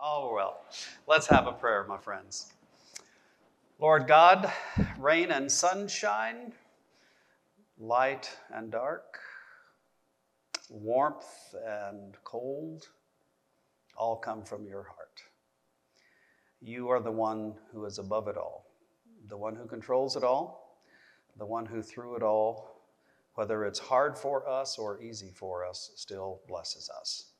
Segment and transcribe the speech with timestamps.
[0.00, 0.60] Oh, well,
[1.08, 2.52] let's have a prayer, my friends.
[3.80, 4.52] Lord God,
[4.96, 6.52] rain and sunshine,
[7.78, 9.18] light and dark,
[10.70, 12.86] warmth and cold,
[13.96, 15.20] all come from your heart.
[16.60, 18.66] You are the one who is above it all,
[19.28, 20.80] the one who controls it all,
[21.38, 22.84] the one who through it all,
[23.34, 27.32] whether it's hard for us or easy for us, still blesses us.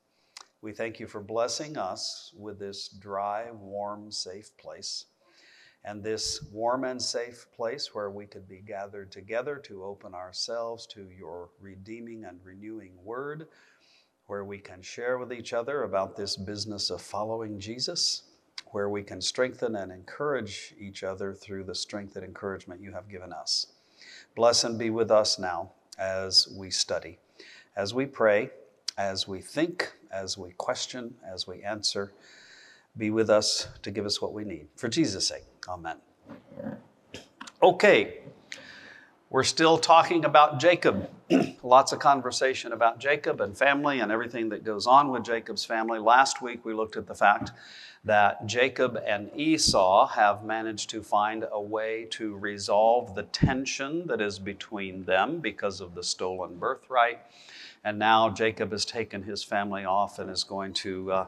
[0.61, 5.05] We thank you for blessing us with this dry, warm, safe place.
[5.85, 10.85] And this warm and safe place where we could be gathered together to open ourselves
[10.87, 13.47] to your redeeming and renewing word,
[14.27, 18.23] where we can share with each other about this business of following Jesus,
[18.71, 23.07] where we can strengthen and encourage each other through the strength and encouragement you have
[23.07, 23.67] given us.
[24.35, 27.17] Bless and be with us now as we study,
[27.77, 28.51] as we pray,
[28.99, 32.11] as we think, as we question, as we answer.
[32.97, 34.67] Be with us to give us what we need.
[34.75, 35.97] For Jesus' sake, amen.
[37.63, 38.19] Okay,
[39.29, 41.09] we're still talking about Jacob.
[41.63, 45.97] Lots of conversation about Jacob and family and everything that goes on with Jacob's family.
[45.97, 47.53] Last week we looked at the fact
[48.03, 54.19] that Jacob and Esau have managed to find a way to resolve the tension that
[54.19, 57.19] is between them because of the stolen birthright.
[57.83, 61.27] And now Jacob has taken his family off and is going to uh,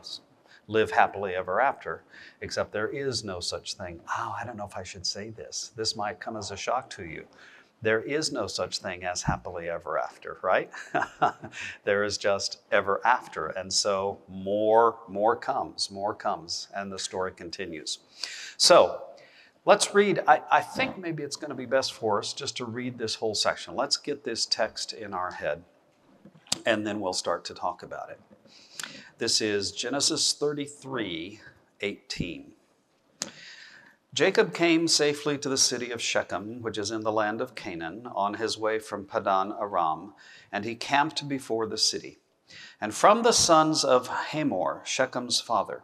[0.67, 2.03] live happily ever after,
[2.41, 3.99] except there is no such thing.
[4.17, 5.71] Oh, I don't know if I should say this.
[5.75, 7.25] This might come as a shock to you.
[7.83, 10.69] There is no such thing as happily ever after, right?
[11.83, 13.47] there is just ever after.
[13.47, 17.99] And so more, more comes, more comes, and the story continues.
[18.57, 19.01] So
[19.65, 20.21] let's read.
[20.27, 23.15] I, I think maybe it's going to be best for us just to read this
[23.15, 23.75] whole section.
[23.75, 25.63] Let's get this text in our head
[26.65, 28.19] and then we'll start to talk about it.
[29.17, 31.39] This is Genesis 33
[31.81, 32.53] 18.
[34.13, 38.07] Jacob came safely to the city of Shechem, which is in the land of Canaan,
[38.13, 40.13] on his way from Padan Aram,
[40.51, 42.19] and he camped before the city.
[42.81, 45.83] And from the sons of Hamor, Shechem's father,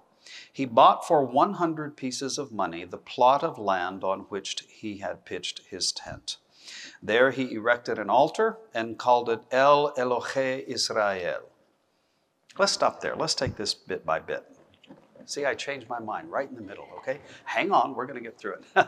[0.51, 5.25] he bought for 100 pieces of money the plot of land on which he had
[5.25, 6.37] pitched his tent.
[7.01, 11.41] There he erected an altar and called it El Elohe Israel.
[12.57, 13.15] Let's stop there.
[13.15, 14.43] Let's take this bit by bit.
[15.25, 17.19] See, I changed my mind right in the middle, okay?
[17.43, 18.87] Hang on, we're going to get through it.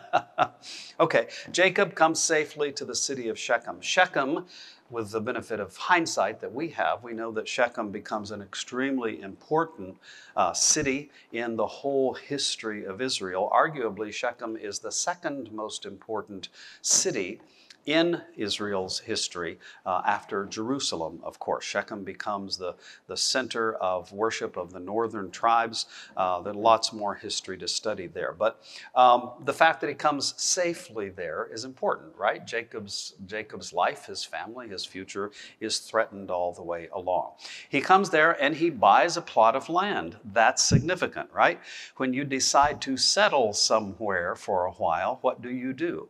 [0.99, 3.81] okay, Jacob comes safely to the city of Shechem.
[3.81, 4.45] Shechem,
[4.89, 9.21] with the benefit of hindsight that we have, we know that Shechem becomes an extremely
[9.21, 9.97] important
[10.37, 13.51] uh, city in the whole history of Israel.
[13.53, 16.47] Arguably, Shechem is the second most important
[16.81, 17.41] city
[17.85, 21.65] in Israel's history uh, after Jerusalem, of course.
[21.65, 22.75] Shechem becomes the,
[23.07, 25.85] the center of worship of the northern tribes.
[26.15, 28.33] Uh, there's lots more history to study there.
[28.37, 28.61] But
[28.95, 32.45] um, the fact that he comes safely there is important, right?
[32.45, 37.31] Jacob's, Jacob's life, his family, his future is threatened all the way along.
[37.69, 40.17] He comes there and he buys a plot of land.
[40.25, 41.59] That's significant, right?
[41.97, 46.09] When you decide to settle somewhere for a while, what do you do?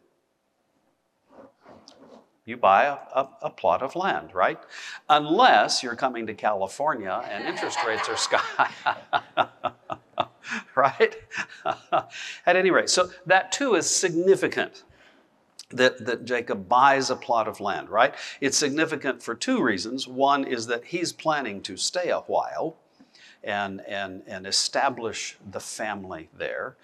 [2.50, 4.60] You buy a, a, a, plot of land, right?
[5.08, 8.70] Unless you're coming to California and interest rates are sky.
[10.76, 11.16] right?
[12.46, 14.84] At any rate, so that too is significant.
[15.72, 18.16] That, that Jacob buys a plot of land, right?
[18.42, 20.08] It's significant for two reasons.
[20.08, 22.76] One is that he's planning to stay a while
[23.44, 26.76] and, and, and establish the family there.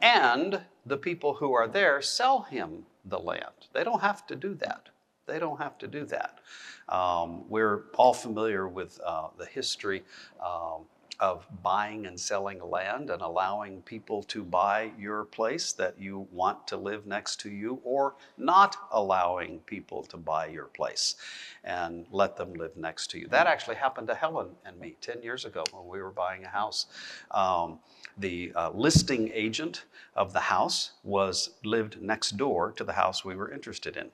[0.00, 3.68] And the people who are there sell him the land.
[3.74, 4.88] They don't have to do that.
[5.30, 6.40] They don't have to do that.
[6.88, 10.02] Um, we're all familiar with uh, the history
[10.44, 10.86] um,
[11.20, 16.66] of buying and selling land and allowing people to buy your place that you want
[16.66, 21.14] to live next to you, or not allowing people to buy your place
[21.62, 23.28] and let them live next to you.
[23.28, 26.48] That actually happened to Helen and me 10 years ago when we were buying a
[26.48, 26.86] house.
[27.30, 27.78] Um,
[28.18, 29.84] the uh, listing agent
[30.16, 34.10] of the house was lived next door to the house we were interested in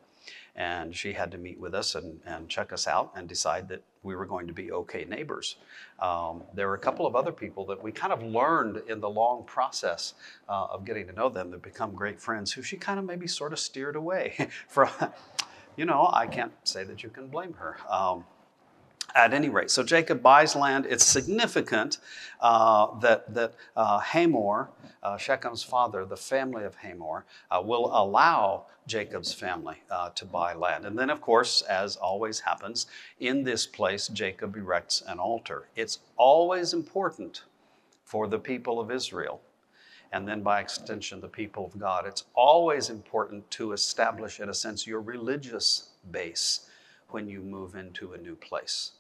[0.57, 3.83] and she had to meet with us and, and check us out and decide that
[4.03, 5.57] we were going to be okay neighbors.
[6.01, 9.09] Um, there were a couple of other people that we kind of learned in the
[9.09, 10.15] long process
[10.49, 13.27] uh, of getting to know them that become great friends who she kind of maybe
[13.27, 14.89] sort of steered away from.
[15.77, 17.77] You know, I can't say that you can blame her.
[17.91, 18.25] Um,
[19.17, 20.85] at any rate, so Jacob buys land.
[20.87, 21.99] It's significant
[22.39, 24.69] uh, that, that uh, Hamor,
[25.03, 30.53] uh, Shechem's father, the family of Hamor, uh, will allow Jacob's family uh, to buy
[30.53, 30.85] land.
[30.85, 35.67] And then, of course, as always happens, in this place, Jacob erects an altar.
[35.77, 37.45] It's always important
[38.05, 39.41] for the people of Israel,
[40.13, 42.07] and then by extension, the people of God.
[42.07, 46.69] It's always important to establish, in a sense, your religious base
[47.09, 48.93] when you move into a new place.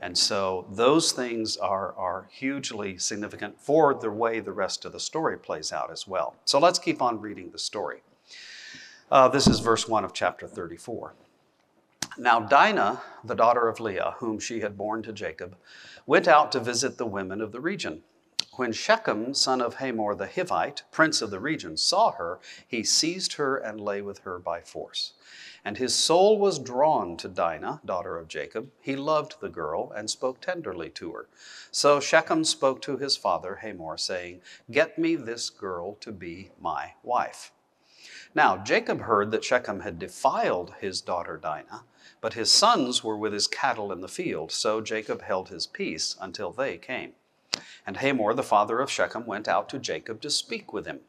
[0.00, 5.00] And so those things are, are hugely significant for the way the rest of the
[5.00, 6.36] story plays out as well.
[6.44, 8.02] So let's keep on reading the story.
[9.10, 11.14] Uh, this is verse 1 of chapter 34.
[12.16, 15.56] Now, Dinah, the daughter of Leah, whom she had borne to Jacob,
[16.06, 18.02] went out to visit the women of the region.
[18.56, 22.38] When Shechem, son of Hamor the Hivite, prince of the region, saw her,
[22.68, 25.14] he seized her and lay with her by force.
[25.64, 28.70] And his soul was drawn to Dinah, daughter of Jacob.
[28.80, 31.28] He loved the girl and spoke tenderly to her.
[31.70, 36.92] So Shechem spoke to his father Hamor, saying, Get me this girl to be my
[37.02, 37.50] wife.
[38.34, 41.84] Now Jacob heard that Shechem had defiled his daughter Dinah,
[42.20, 44.52] but his sons were with his cattle in the field.
[44.52, 47.14] So Jacob held his peace until they came.
[47.86, 51.00] And Hamor, the father of Shechem, went out to Jacob to speak with him.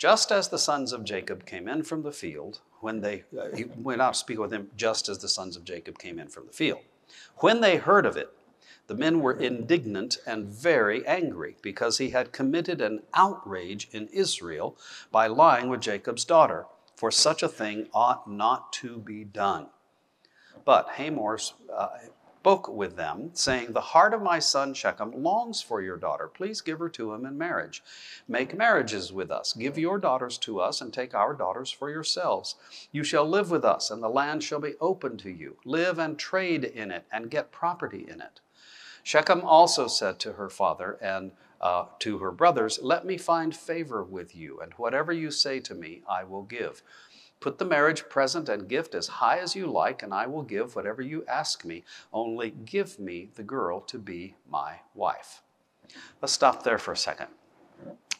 [0.00, 3.64] Just as the sons of Jacob came in from the field, when they uh, he
[3.64, 6.46] went out to speak with him, just as the sons of Jacob came in from
[6.46, 6.80] the field.
[7.40, 8.30] When they heard of it,
[8.86, 14.74] the men were indignant and very angry because he had committed an outrage in Israel
[15.12, 16.64] by lying with Jacob's daughter,
[16.96, 19.66] for such a thing ought not to be done.
[20.64, 21.88] But Hamor's, uh,
[22.40, 26.26] spoke with them, saying, The heart of my son Shechem longs for your daughter.
[26.26, 27.82] Please give her to him in marriage.
[28.26, 29.52] Make marriages with us.
[29.52, 32.54] Give your daughters to us, and take our daughters for yourselves.
[32.92, 35.58] You shall live with us, and the land shall be open to you.
[35.66, 38.40] Live and trade in it, and get property in it.
[39.02, 44.02] Shechem also said to her father and uh, to her brothers, Let me find favor
[44.02, 46.82] with you, and whatever you say to me, I will give.
[47.40, 50.76] Put the marriage present and gift as high as you like, and I will give
[50.76, 51.84] whatever you ask me.
[52.12, 55.42] Only give me the girl to be my wife.
[56.20, 57.28] Let's stop there for a second.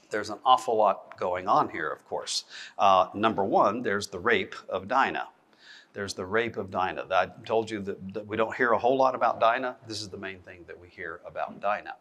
[0.08, 2.44] There's an awful lot going on here, of course.
[2.78, 5.28] Uh, number one, there's the rape of Dinah.
[5.92, 7.06] There's the rape of Dinah.
[7.10, 9.76] I told you that, that, we don't hear a whole lot about Dinah.
[9.86, 11.96] This is the main thing that we hear about Dinah.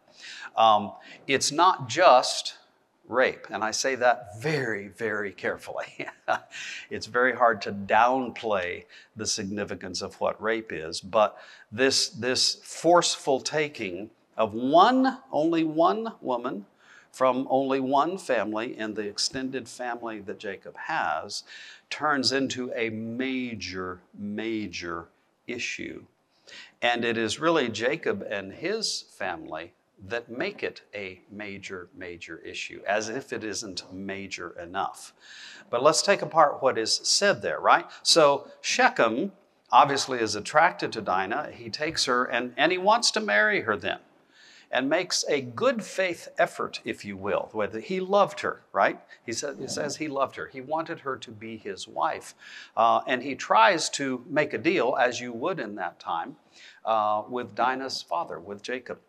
[0.56, 0.92] Um,
[1.26, 2.54] it's not just
[3.10, 3.46] rape.
[3.50, 6.06] And I say that very, very carefully.
[6.90, 8.84] it's very hard to downplay
[9.16, 11.36] the significance of what rape is, but
[11.72, 16.66] this, this forceful taking of one, only one woman
[17.12, 21.42] from only one family in the extended family that Jacob has
[21.90, 25.08] turns into a major, major
[25.46, 26.04] issue.
[26.80, 29.72] And it is really Jacob and his family
[30.08, 35.12] that make it a major, major issue, as if it isn't major enough.
[35.68, 37.86] But let's take apart what is said there, right?
[38.02, 39.32] So Shechem
[39.70, 41.50] obviously is attracted to Dinah.
[41.52, 43.98] He takes her and, and he wants to marry her then
[44.70, 47.48] and makes a good faith effort, if you will.
[47.52, 49.00] Whether he loved her, right?
[49.26, 50.46] He, said, he says he loved her.
[50.46, 52.34] He wanted her to be his wife.
[52.76, 56.36] Uh, and he tries to make a deal, as you would in that time,
[56.84, 59.00] uh, with Dinah's father, with Jacob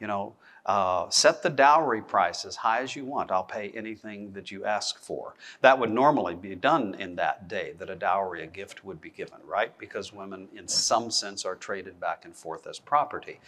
[0.00, 0.34] you know,
[0.66, 3.30] uh, set the dowry price as high as you want.
[3.30, 5.34] I'll pay anything that you ask for.
[5.60, 9.10] That would normally be done in that day, that a dowry, a gift would be
[9.10, 9.76] given, right?
[9.78, 13.40] Because women, in some sense, are traded back and forth as property.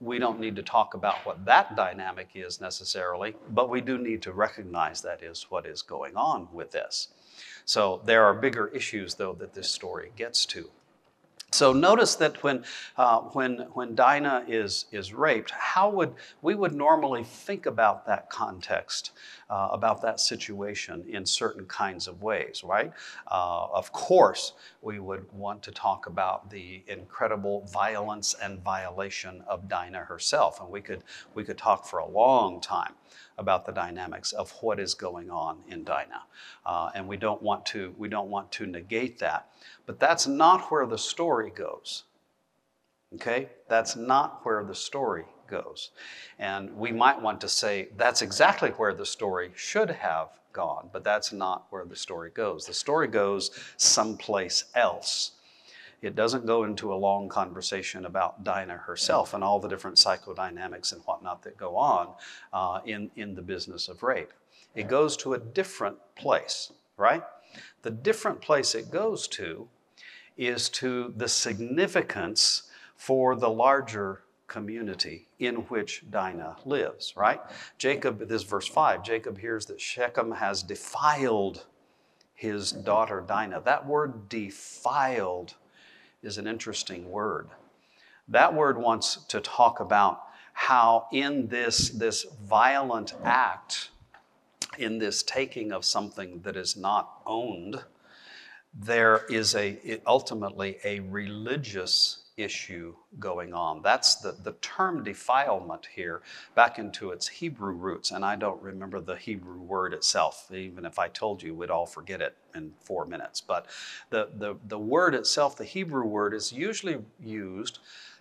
[0.00, 4.22] We don't need to talk about what that dynamic is necessarily, but we do need
[4.22, 7.08] to recognize that is what is going on with this.
[7.64, 10.70] So there are bigger issues, though, that this story gets to.
[11.52, 12.64] So notice that when,
[12.96, 18.30] uh, when, when Dinah is, is raped, how would we would normally think about that
[18.30, 19.10] context,
[19.50, 22.92] uh, about that situation in certain kinds of ways, right?
[23.28, 29.68] Uh, of course, we would want to talk about the incredible violence and violation of
[29.68, 31.02] Dinah herself, and we could
[31.34, 32.94] we could talk for a long time
[33.38, 36.22] about the dynamics of what is going on in Dinah,
[36.64, 39.50] uh, and we don't want to we don't want to negate that.
[39.86, 42.04] But that's not where the story goes.
[43.14, 43.48] Okay?
[43.68, 45.90] That's not where the story goes.
[46.38, 51.04] And we might want to say that's exactly where the story should have gone, but
[51.04, 52.66] that's not where the story goes.
[52.66, 55.32] The story goes someplace else.
[56.02, 60.92] It doesn't go into a long conversation about Dinah herself and all the different psychodynamics
[60.92, 62.14] and whatnot that go on
[62.52, 64.32] uh, in, in the business of rape.
[64.74, 67.22] It goes to a different place, right?
[67.82, 69.68] The different place it goes to
[70.40, 72.62] is to the significance
[72.96, 77.40] for the larger community in which Dinah lives, right?
[77.76, 81.66] Jacob, this verse 5, Jacob hears that Shechem has defiled
[82.32, 83.60] his daughter Dinah.
[83.66, 85.54] That word defiled
[86.22, 87.50] is an interesting word.
[88.26, 90.22] That word wants to talk about
[90.54, 93.90] how in this, this violent act,
[94.78, 97.84] in this taking of something that is not owned,
[98.72, 103.82] there is a ultimately a religious issue going on.
[103.82, 106.22] That's the, the term defilement here,
[106.54, 108.10] back into its Hebrew roots.
[108.10, 110.50] And I don't remember the Hebrew word itself.
[110.52, 113.40] Even if I told you, we'd all forget it in four minutes.
[113.40, 113.66] But
[114.10, 117.78] the, the, the word itself, the Hebrew word, is usually used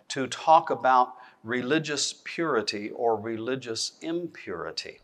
[0.10, 1.14] to talk about
[1.44, 5.00] religious purity or religious impurity.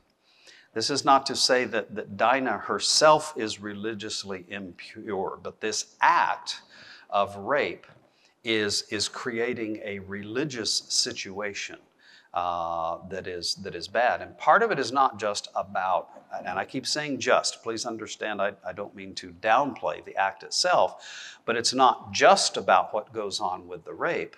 [0.75, 6.61] This is not to say that, that Dinah herself is religiously impure, but this act
[7.09, 7.87] of rape
[8.43, 11.77] is, is creating a religious situation
[12.33, 14.21] uh, that, is, that is bad.
[14.21, 16.09] And part of it is not just about,
[16.45, 20.43] and I keep saying just, please understand, I, I don't mean to downplay the act
[20.43, 24.35] itself, but it's not just about what goes on with the rape.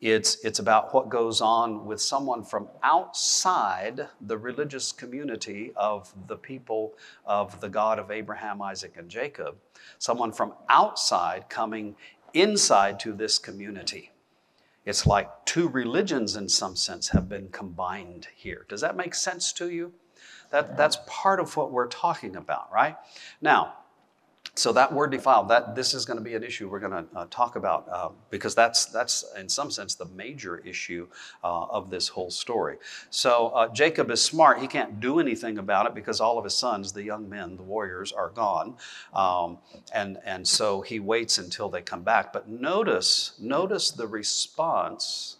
[0.00, 6.36] It's, it's about what goes on with someone from outside the religious community of the
[6.36, 6.94] people
[7.26, 9.56] of the God of Abraham, Isaac, and Jacob.
[9.98, 11.96] Someone from outside coming
[12.32, 14.12] inside to this community.
[14.86, 18.64] It's like two religions, in some sense, have been combined here.
[18.68, 19.92] Does that make sense to you?
[20.50, 22.96] That, that's part of what we're talking about, right?
[23.42, 23.74] Now,
[24.54, 27.06] so that word defiled, that this is going to be an issue we're going to
[27.16, 31.06] uh, talk about uh, because that's that's in some sense the major issue
[31.44, 32.76] uh, of this whole story.
[33.10, 36.56] So uh, Jacob is smart; he can't do anything about it because all of his
[36.56, 38.76] sons, the young men, the warriors, are gone,
[39.14, 39.58] um,
[39.94, 42.32] and and so he waits until they come back.
[42.32, 45.36] But notice notice the response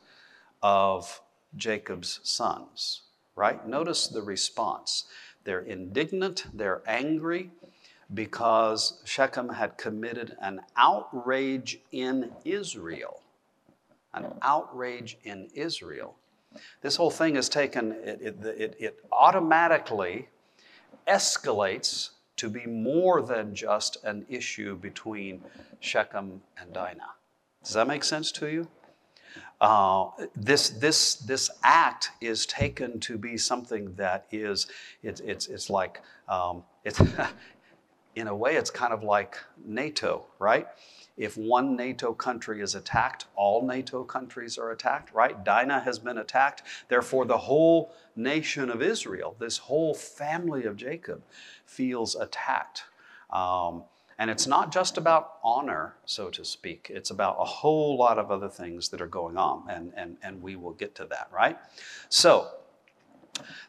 [0.63, 1.21] of
[1.57, 3.03] Jacob's sons.
[3.37, 3.67] Right?
[3.67, 5.05] Notice the response.
[5.45, 6.45] They're indignant.
[6.53, 7.51] They're angry
[8.15, 13.21] because Shechem had committed an outrage in Israel.
[14.15, 16.17] An outrage in Israel.
[16.83, 20.29] This whole thing is taken, it, it, it, it automatically
[21.07, 25.43] escalates to be more than just an issue between
[25.81, 27.11] Shechem and Dinah.
[27.63, 28.69] Does that make sense to you?
[29.61, 34.67] Uh, this, this, this act is taken to be something that is,
[35.03, 36.99] it's, it's, it's like, um, it's,
[38.15, 40.67] in a way, it's kind of like NATO, right?
[41.17, 45.45] If one NATO country is attacked, all NATO countries are attacked, right?
[45.45, 46.63] Dinah has been attacked.
[46.89, 51.23] Therefore, the whole nation of Israel, this whole family of Jacob,
[51.67, 52.85] feels attacked.
[53.31, 53.85] Um,
[54.19, 56.91] and it's not just about honor, so to speak.
[56.93, 60.43] It's about a whole lot of other things that are going on, and, and, and
[60.43, 61.59] we will get to that, right?
[62.09, 62.49] So,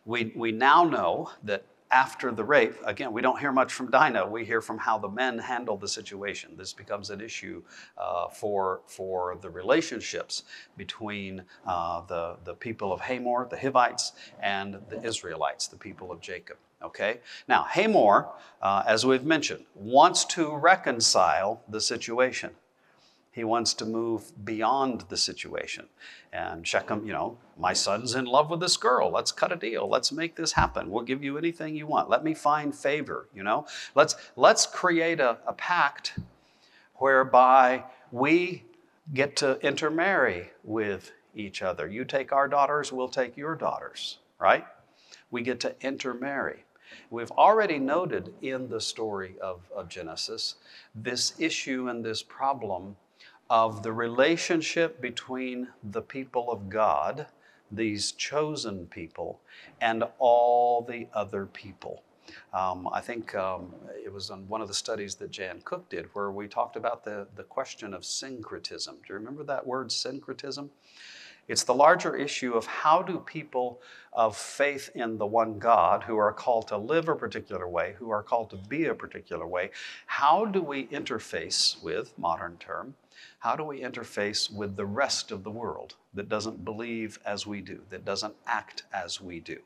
[0.05, 4.27] we, we now know that after the rape, again, we don't hear much from Dinah.
[4.27, 6.51] We hear from how the men handle the situation.
[6.57, 7.63] This becomes an issue
[7.98, 10.43] uh, for, for the relationships
[10.77, 16.21] between uh, the, the people of Hamor, the Hivites, and the Israelites, the people of
[16.21, 16.57] Jacob.
[16.81, 17.19] Okay?
[17.48, 18.29] Now, Hamor,
[18.62, 22.51] uh, as we've mentioned, wants to reconcile the situation.
[23.31, 25.85] He wants to move beyond the situation.
[26.33, 29.09] And Shechem, you know, my son's in love with this girl.
[29.09, 29.88] Let's cut a deal.
[29.88, 30.91] Let's make this happen.
[30.91, 32.09] We'll give you anything you want.
[32.09, 33.65] Let me find favor, you know?
[33.95, 36.19] Let's, let's create a, a pact
[36.95, 38.65] whereby we
[39.13, 41.88] get to intermarry with each other.
[41.88, 44.65] You take our daughters, we'll take your daughters, right?
[45.29, 46.65] We get to intermarry.
[47.09, 50.55] We've already noted in the story of, of Genesis
[50.93, 52.97] this issue and this problem
[53.51, 57.27] of the relationship between the people of God,
[57.70, 59.41] these chosen people,
[59.81, 62.01] and all the other people.
[62.53, 66.05] Um, I think um, it was on one of the studies that Jan Cook did
[66.13, 68.96] where we talked about the, the question of syncretism.
[68.96, 70.72] Do you remember that word, syncretism?
[71.50, 73.81] It's the larger issue of how do people
[74.13, 78.12] of faith in the one God, who are called to live a particular way, who
[78.12, 79.72] are called to be a particular way,
[80.05, 82.96] how do we interface with, modern term,
[83.39, 87.61] how do we interface with the rest of the world that doesn't believe as we
[87.61, 89.59] do, that doesn't act as we do?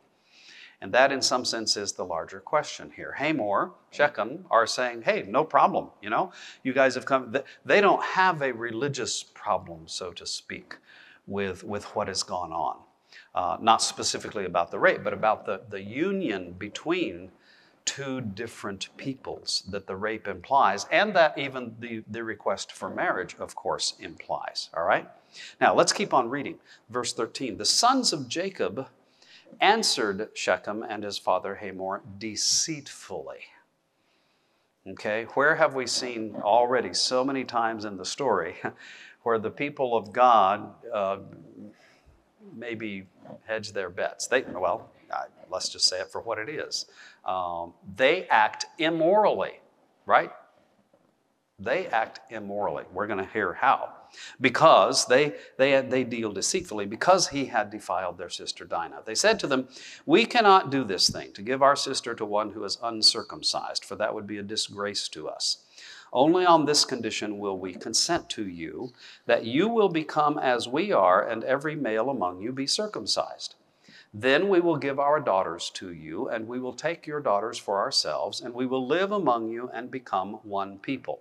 [0.82, 3.14] And that, in some sense, is the larger question here.
[3.14, 6.32] Hamor, Shechem are saying, hey, no problem, you know,
[6.64, 7.36] you guys have come.
[7.66, 10.78] They don't have a religious problem, so to speak,
[11.28, 12.78] with, with what has gone on.
[13.34, 17.32] Uh, not specifically about the rape, but about the, the union between
[17.86, 23.36] two different peoples that the rape implies, and that even the, the request for marriage,
[23.40, 24.70] of course, implies.
[24.76, 25.08] All right?
[25.62, 26.58] Now, let's keep on reading.
[26.90, 28.88] Verse 13 The sons of Jacob
[29.62, 33.46] answered Shechem and his father Hamor deceitfully.
[34.88, 38.56] Okay, where have we seen already so many times in the story
[39.24, 41.18] where the people of God uh,
[42.56, 43.08] maybe
[43.46, 44.28] hedge their bets.
[44.28, 44.92] They, well,
[45.50, 46.86] let's just say it for what it is.
[47.24, 49.60] Um, they act immorally,
[50.06, 50.32] right?
[51.58, 52.84] They act immorally.
[52.92, 53.94] We're going to hear how.
[54.40, 59.04] Because they, they, they deal deceitfully, because he had defiled their sister Dinah.
[59.06, 59.68] They said to them,
[60.06, 63.96] We cannot do this thing, to give our sister to one who is uncircumcised, for
[63.96, 65.64] that would be a disgrace to us.
[66.14, 68.94] Only on this condition will we consent to you,
[69.26, 73.56] that you will become as we are, and every male among you be circumcised.
[74.18, 77.80] Then we will give our daughters to you, and we will take your daughters for
[77.80, 81.20] ourselves, and we will live among you and become one people.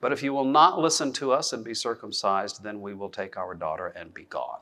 [0.00, 3.36] But if you will not listen to us and be circumcised, then we will take
[3.36, 4.58] our daughter and be gone.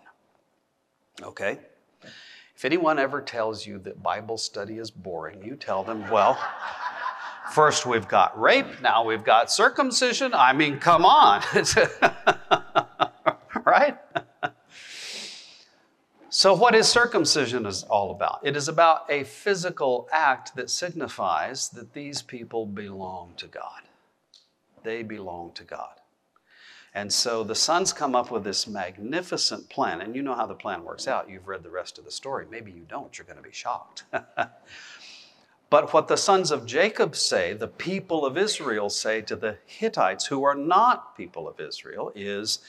[1.23, 1.61] Okay?
[2.55, 6.39] If anyone ever tells you that Bible study is boring, you tell them, well,
[7.53, 10.35] first we've got rape, now we've got circumcision.
[10.35, 11.43] I mean, come on.
[13.65, 13.97] right?
[16.35, 18.41] So, what is circumcision is all about?
[18.43, 23.83] It is about a physical act that signifies that these people belong to God.
[24.83, 26.01] They belong to God.
[26.95, 30.55] And so the sons come up with this magnificent plan, and you know how the
[30.55, 31.29] plan works out.
[31.29, 32.47] You've read the rest of the story.
[32.51, 34.05] Maybe you don't, you're going to be shocked.
[35.69, 40.25] but what the sons of Jacob say, the people of Israel say to the Hittites,
[40.25, 42.61] who are not people of Israel, is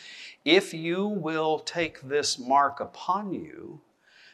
[0.45, 3.81] if you will take this mark upon you,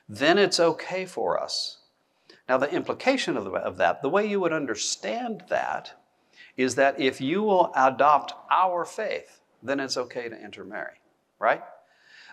[0.08, 1.78] then it's okay for us.
[2.48, 5.94] Now, the implication of, the, of that, the way you would understand that,
[6.58, 11.00] is that if you will adopt our faith, then it's okay to intermarry,
[11.38, 11.62] right?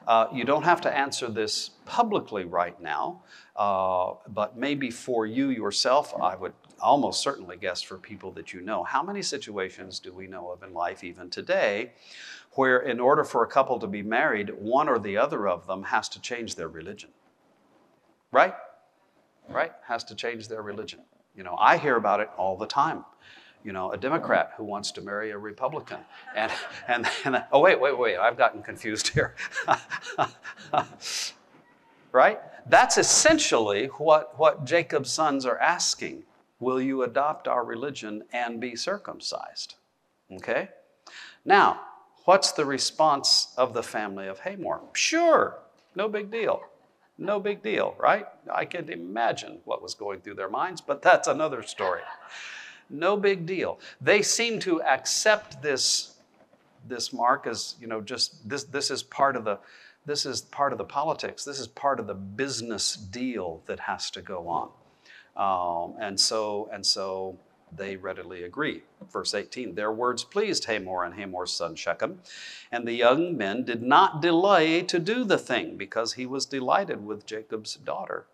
[0.07, 3.23] Uh, you don't have to answer this publicly right now,
[3.57, 8.61] uh, but maybe for you yourself, I would almost certainly guess for people that you
[8.61, 8.85] know.
[8.85, 11.93] How many situations do we know of in life, even today,
[12.57, 15.85] where in order for a couple to be married, one or the other of them
[15.85, 17.11] has to change their religion.
[18.33, 18.55] Right?
[19.49, 19.73] Right?
[19.87, 21.01] Has to change their religion.
[21.37, 23.05] You know, I hear about it all the time.
[23.63, 25.99] You know, a Democrat who wants to marry a Republican.
[26.35, 26.53] And,
[26.89, 29.35] and, and oh, wait, wait, wait, I've gotten confused here.
[32.13, 32.41] right?
[32.69, 36.25] That's essentially what, what Jacob's sons are asking.
[36.59, 39.75] Will you adopt our religion and be circumcised?
[40.33, 40.71] Okay?
[41.45, 41.81] Now,
[42.27, 44.81] What's the response of the family of Hamor?
[44.93, 45.59] Sure,
[45.95, 46.61] no big deal.
[47.19, 48.27] No big deal, right?
[48.53, 52.03] I can't imagine what was going through their minds, but that's another story.
[52.91, 53.79] No big deal.
[54.01, 56.17] They seem to accept this,
[56.87, 59.59] this mark as, you know, just this, this is part of the
[60.05, 61.45] this is part of the politics.
[61.45, 64.71] This is part of the business deal that has to go on.
[65.37, 67.37] Um, and so, and so
[67.73, 68.83] they readily agree.
[69.11, 72.21] Verse 18 Their words pleased Hamor and Hamor's son Shechem,
[72.71, 77.05] and the young men did not delay to do the thing because he was delighted
[77.05, 78.27] with Jacob's daughter.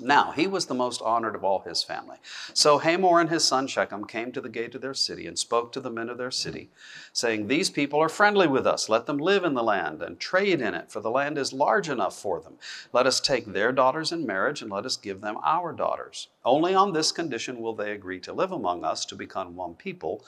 [0.00, 2.18] Now, he was the most honored of all his family.
[2.54, 5.72] So Hamor and his son Shechem came to the gate of their city and spoke
[5.72, 6.70] to the men of their city,
[7.12, 8.88] saying, These people are friendly with us.
[8.88, 11.88] Let them live in the land and trade in it, for the land is large
[11.88, 12.54] enough for them.
[12.92, 16.28] Let us take their daughters in marriage and let us give them our daughters.
[16.44, 20.24] Only on this condition will they agree to live among us to become one people,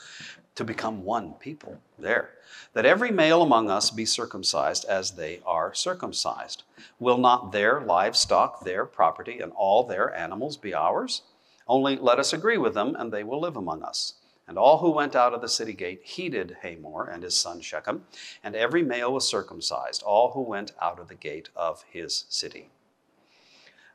[0.61, 1.81] to become one people.
[1.99, 2.33] There.
[2.75, 6.65] That every male among us be circumcised as they are circumcised.
[6.99, 11.23] Will not their livestock, their property, and all their animals be ours?
[11.67, 14.17] Only let us agree with them, and they will live among us.
[14.47, 18.05] And all who went out of the city gate heeded Hamor and his son Shechem,
[18.45, 22.69] and every male was circumcised, all who went out of the gate of his city.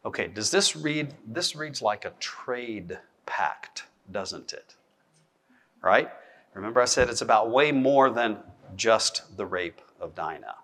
[0.04, 1.14] Okay, does this read?
[1.28, 2.98] This reads like a trade
[3.28, 4.74] pact, doesn't it?
[5.84, 6.10] Right?
[6.56, 8.38] Remember, I said it's about way more than
[8.78, 10.56] just the rape of Dinah.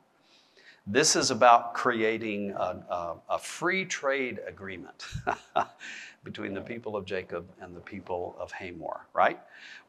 [0.87, 5.05] This is about creating a, a, a free trade agreement
[6.23, 9.39] between the people of Jacob and the people of Hamor, right?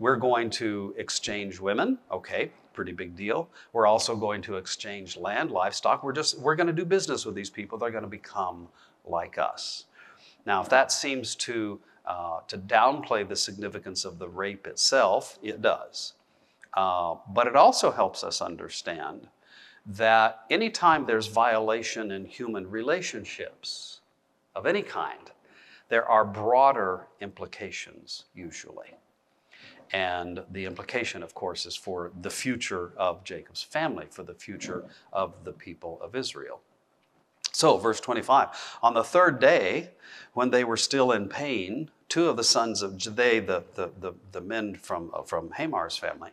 [0.01, 3.49] We're going to exchange women, okay, pretty big deal.
[3.73, 6.03] We're also going to exchange land, livestock.
[6.03, 7.79] We're just we're going to do business with these people.
[7.79, 8.69] They're going to become
[9.05, 9.85] like us.
[10.47, 15.63] Now, if that seems to uh, to downplay the significance of the rape itself, it
[15.63, 16.15] does.
[16.75, 19.29] Uh, but it also helps us understand
[19.85, 24.01] that anytime there's violation in human relationships
[24.55, 25.31] of any kind,
[25.89, 28.97] there are broader implications usually.
[29.93, 34.85] And the implication, of course, is for the future of Jacob's family, for the future
[35.13, 36.61] of the people of Israel.
[37.53, 39.91] So, verse 25 On the third day,
[40.33, 44.15] when they were still in pain, two of the sons of they, the, the, the,
[44.33, 46.31] the men from, uh, from Hamor's family,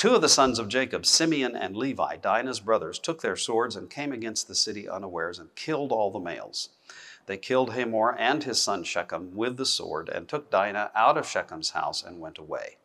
[0.00, 3.90] Two of the sons of Jacob, Simeon and Levi, Dinah's brothers, took their swords and
[3.90, 6.70] came against the city unawares and killed all the males.
[7.26, 11.26] They killed Hamor and his son Shechem with the sword and took Dinah out of
[11.26, 12.78] Shechem's house and went away.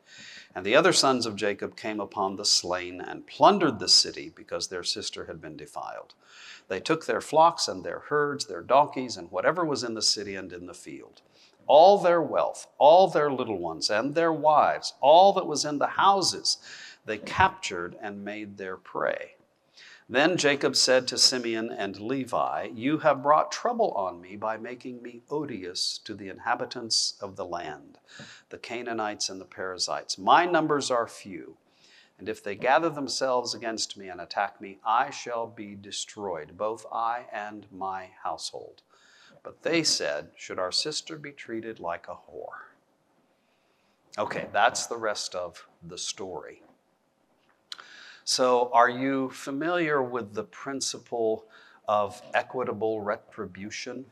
[0.54, 4.68] And the other sons of Jacob came upon the slain and plundered the city because
[4.68, 6.16] their sister had been defiled.
[6.68, 10.36] They took their flocks and their herds, their donkeys, and whatever was in the city
[10.36, 11.22] and in the field.
[11.68, 15.88] All their wealth, all their little ones, and their wives, all that was in the
[15.88, 16.58] houses,
[17.06, 19.36] they captured and made their prey.
[20.08, 25.02] Then Jacob said to Simeon and Levi, You have brought trouble on me by making
[25.02, 27.98] me odious to the inhabitants of the land,
[28.50, 30.20] the Canaanites and the Perizzites.
[30.20, 31.58] My numbers are few,
[32.18, 36.86] and if they gather themselves against me and attack me, I shall be destroyed, both
[36.92, 38.82] I and my household.
[39.44, 42.72] But they said, Should our sister be treated like a whore?
[44.18, 46.62] Okay, that's the rest of the story.
[48.24, 51.46] So, are you familiar with the principle
[51.88, 54.06] of equitable retribution?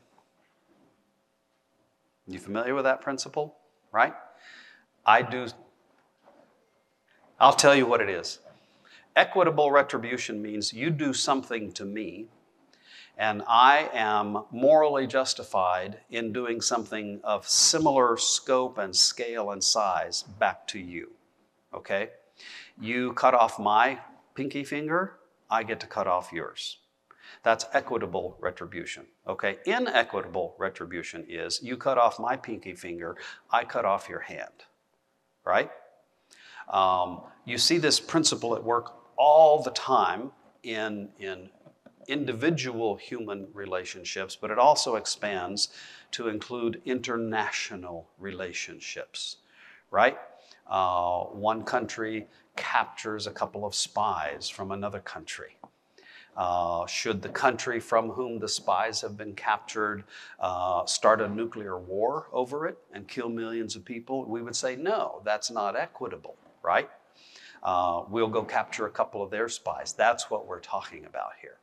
[2.28, 3.56] You familiar with that principle,
[3.92, 4.14] right?
[5.04, 5.48] I do.
[7.40, 8.38] I'll tell you what it is.
[9.16, 12.26] Equitable retribution means you do something to me,
[13.18, 20.22] and I am morally justified in doing something of similar scope and scale and size
[20.22, 21.12] back to you.
[21.72, 22.10] Okay?
[22.80, 23.98] You cut off my
[24.34, 25.14] pinky finger,
[25.50, 26.78] I get to cut off yours.
[27.42, 29.06] That's equitable retribution.
[29.28, 29.58] Okay?
[29.66, 33.16] Inequitable retribution is you cut off my pinky finger,
[33.50, 34.64] I cut off your hand.
[35.44, 35.70] Right?
[36.68, 41.50] Um, you see this principle at work all the time in, in
[42.08, 45.68] individual human relationships, but it also expands
[46.12, 49.38] to include international relationships,
[49.90, 50.18] right?
[50.66, 55.56] Uh, one country captures a couple of spies from another country.
[56.36, 60.02] Uh, should the country from whom the spies have been captured
[60.40, 64.24] uh, start a nuclear war over it and kill millions of people?
[64.24, 66.90] We would say, no, that's not equitable, right?
[67.62, 69.92] Uh, we'll go capture a couple of their spies.
[69.92, 71.58] That's what we're talking about here.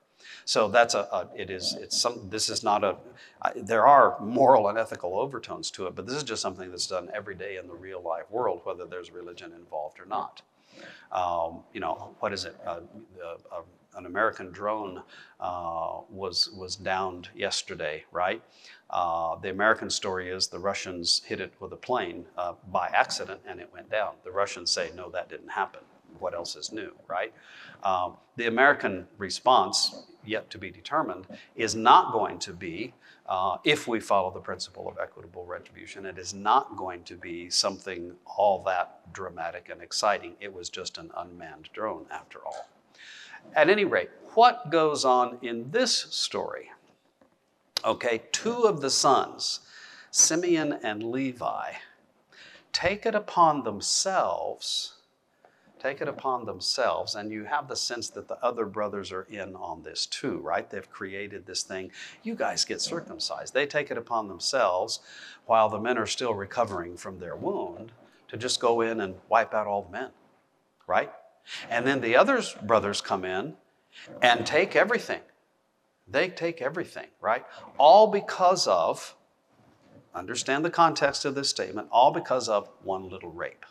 [0.45, 2.95] So that's a, a, it is it's some this is not a
[3.41, 6.87] I, there are moral and ethical overtones to it, but this is just something that's
[6.87, 10.41] done every day in the real life world, whether there's religion involved or not.
[11.11, 12.55] Um, you know what is it?
[12.65, 12.81] Uh,
[13.51, 13.61] uh,
[13.95, 15.03] an American drone
[15.39, 18.41] uh, was was downed yesterday, right?
[18.89, 23.41] Uh, the American story is the Russians hit it with a plane uh, by accident
[23.45, 24.13] and it went down.
[24.23, 25.81] The Russians say no, that didn't happen
[26.19, 27.33] what else is new, right?
[27.83, 31.25] Um, the American response, yet to be determined,
[31.55, 32.93] is not going to be,
[33.27, 37.49] uh, if we follow the principle of equitable retribution, it is not going to be
[37.49, 40.35] something all that dramatic and exciting.
[40.39, 42.67] It was just an unmanned drone, after all.
[43.55, 46.71] At any rate, what goes on in this story?
[47.83, 49.61] Okay, two of the sons,
[50.11, 51.73] Simeon and Levi,
[52.71, 54.95] take it upon themselves
[55.81, 59.55] take it upon themselves, and you have the sense that the other brothers are in
[59.55, 60.69] on this too, right?
[60.69, 61.91] They've created this thing.
[62.23, 63.53] You guys get circumcised.
[63.53, 64.99] They take it upon themselves
[65.47, 67.91] while the men are still recovering from their wound
[68.27, 70.11] to just go in and wipe out all the men,
[70.85, 71.11] right?
[71.69, 73.55] And then the other brothers come in
[74.21, 75.21] and take everything.
[76.07, 77.45] They take everything, right?
[77.77, 79.15] All because of,
[80.13, 83.65] understand the context of this statement, all because of one little rape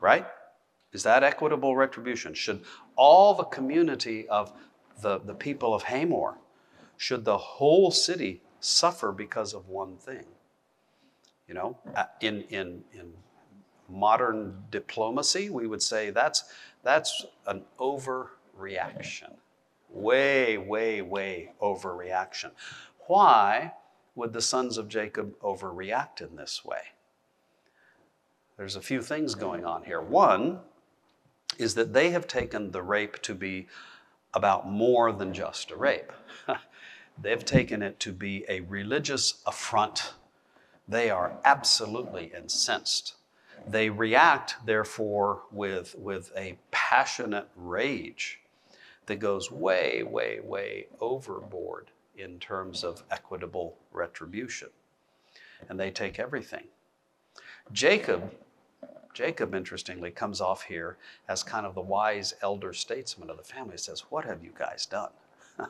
[0.00, 0.26] right?
[0.92, 2.34] Is that equitable retribution?
[2.34, 2.62] Should
[2.96, 4.52] all the community of
[5.02, 6.38] the, the people of Hamor,
[6.96, 10.24] should the whole city suffer because of one thing?
[11.48, 13.12] You know, uh, in, in, in
[13.88, 16.44] modern diplomacy, we would say that's,
[16.82, 19.34] that's an overreaction.
[19.90, 22.50] Way, way, way overreaction.
[23.06, 23.72] Why
[24.14, 26.80] would the sons of Jacob overreact in this way?
[28.56, 30.00] There's a few things going on here.
[30.00, 30.60] One
[31.58, 33.68] is that they have taken the rape to be
[34.34, 36.12] about more than just a rape.
[37.18, 40.12] They've taken it to be a religious affront.
[40.88, 43.14] They are absolutely incensed.
[43.66, 48.40] They react, therefore, with, with a passionate rage
[49.06, 54.68] that goes way, way, way overboard in terms of equitable retribution.
[55.68, 56.64] And they take everything.
[57.72, 58.32] Jacob
[59.16, 63.72] Jacob, interestingly, comes off here as kind of the wise elder statesman of the family.
[63.72, 65.08] He says, What have you guys done?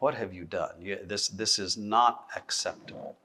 [0.00, 0.72] what have you done?
[0.78, 3.16] You, this, this is not acceptable.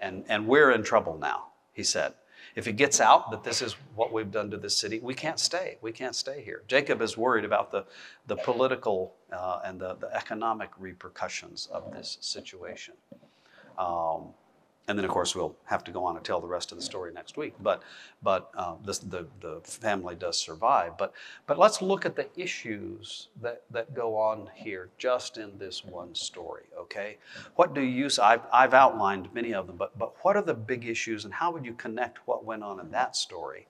[0.00, 2.14] And, and we're in trouble now, he said.
[2.58, 5.38] If it gets out that this is what we've done to this city, we can't
[5.38, 5.78] stay.
[5.80, 6.64] We can't stay here.
[6.66, 7.84] Jacob is worried about the,
[8.26, 12.94] the political uh, and the, the economic repercussions of this situation.
[13.78, 14.30] Um,
[14.88, 16.84] and then, of course, we'll have to go on and tell the rest of the
[16.84, 17.54] story next week.
[17.60, 17.82] But,
[18.22, 20.96] but uh, this, the, the family does survive.
[20.96, 21.12] But,
[21.46, 26.14] but let's look at the issues that, that go on here just in this one
[26.14, 27.18] story, okay?
[27.56, 30.86] What do you, I've, I've outlined many of them, but, but what are the big
[30.86, 33.66] issues and how would you connect what went on in that story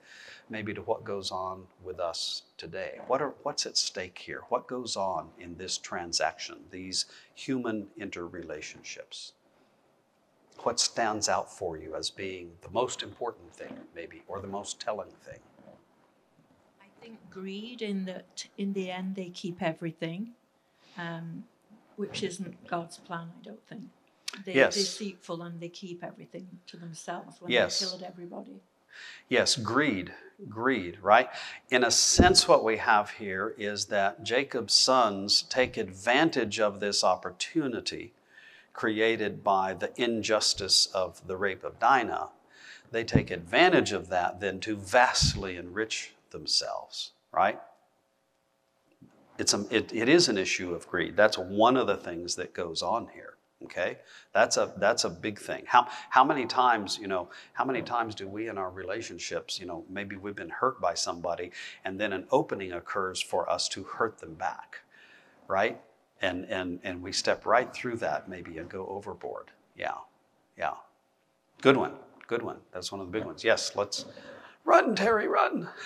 [0.49, 2.99] maybe to what goes on with us today?
[3.07, 4.43] What are, what's at stake here?
[4.47, 7.05] What goes on in this transaction, these
[7.35, 9.33] human interrelationships?
[10.65, 14.79] What stands out for you as being the most important thing, maybe, or the most
[14.79, 15.39] telling thing?
[16.81, 20.31] I think greed, in that in the end they keep everything,
[20.97, 21.43] um,
[21.95, 23.83] which isn't God's plan, I don't think.
[24.45, 24.75] They're yes.
[24.75, 27.79] deceitful and they keep everything to themselves when yes.
[27.79, 28.61] they killed everybody.
[29.27, 30.13] Yes, greed,
[30.47, 31.29] greed, right?
[31.69, 37.03] In a sense, what we have here is that Jacob's sons take advantage of this
[37.03, 38.13] opportunity
[38.79, 42.29] created by the injustice of the rape of Dinah,
[42.91, 47.59] they take advantage of that then to vastly enrich themselves, right?
[49.37, 51.17] It's a, it, it is an issue of greed.
[51.17, 53.33] That's one of the things that goes on here.
[53.65, 53.97] Okay,
[54.33, 55.63] that's a that's a big thing.
[55.67, 59.65] How how many times you know how many times do we in our relationships you
[59.65, 61.51] know maybe we've been hurt by somebody
[61.83, 64.79] and then an opening occurs for us to hurt them back,
[65.49, 65.81] right?
[66.21, 69.51] And and and we step right through that maybe and go overboard.
[69.75, 69.95] Yeah
[70.57, 70.73] yeah.
[71.61, 71.93] Good one
[72.27, 72.57] good one.
[72.71, 73.43] That's one of the big ones.
[73.43, 74.05] Yes let's
[74.65, 75.69] run terry run.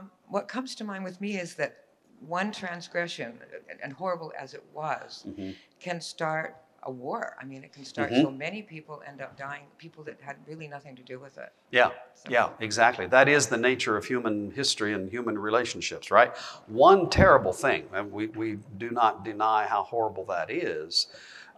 [0.00, 1.84] Um, what comes to mind with me is that
[2.20, 3.38] one transgression
[3.82, 5.50] and horrible as it was mm-hmm.
[5.80, 7.36] can start a war.
[7.40, 8.22] I mean, it can start mm-hmm.
[8.22, 11.52] so many people end up dying, people that had really nothing to do with it.
[11.70, 12.30] Yeah, so.
[12.30, 13.06] yeah, exactly.
[13.06, 16.36] That is the nature of human history and human relationships, right?
[16.66, 21.08] One terrible thing, and we, we do not deny how horrible that is,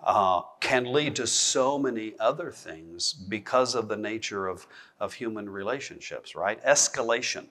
[0.05, 4.67] uh, can lead to so many other things because of the nature of,
[4.99, 6.63] of human relationships, right?
[6.65, 7.47] Escalation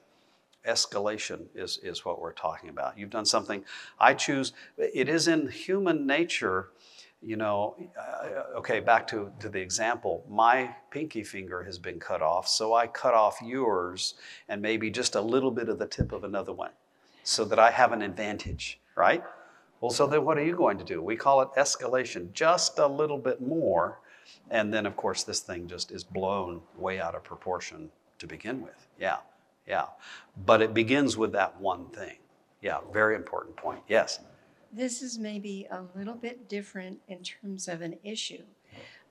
[0.68, 2.98] escalation is, is what we're talking about.
[2.98, 3.64] You've done something,
[4.00, 6.70] I choose, it is in human nature
[7.22, 12.22] you know, uh, okay, back to, to the example, my pinky finger has been cut
[12.22, 14.16] off, so I cut off yours
[14.50, 16.72] and maybe just a little bit of the tip of another one
[17.24, 19.24] so that I have an advantage, right?
[19.80, 21.02] Well, so then what are you going to do?
[21.02, 24.00] We call it escalation, just a little bit more.
[24.50, 28.62] And then, of course, this thing just is blown way out of proportion to begin
[28.62, 28.88] with.
[29.00, 29.18] Yeah,
[29.68, 29.86] yeah.
[30.46, 32.18] But it begins with that one thing.
[32.62, 33.82] Yeah, very important point.
[33.88, 34.20] Yes.
[34.74, 38.44] This is maybe a little bit different in terms of an issue.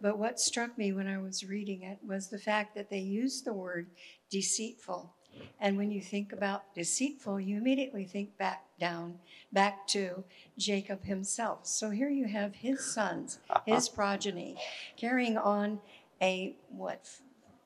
[0.01, 3.44] But what struck me when I was reading it was the fact that they used
[3.44, 3.88] the word
[4.31, 5.14] deceitful.
[5.61, 9.18] And when you think about deceitful, you immediately think back down,
[9.53, 10.25] back to
[10.57, 11.66] Jacob himself.
[11.66, 14.57] So here you have his sons, his progeny,
[14.96, 15.81] carrying on
[16.23, 17.09] a what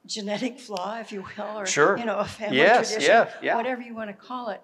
[0.06, 1.96] genetic flaw, if you will, or sure.
[1.96, 3.56] you know, a family yes, tradition, yeah, yeah.
[3.56, 4.60] whatever you want to call it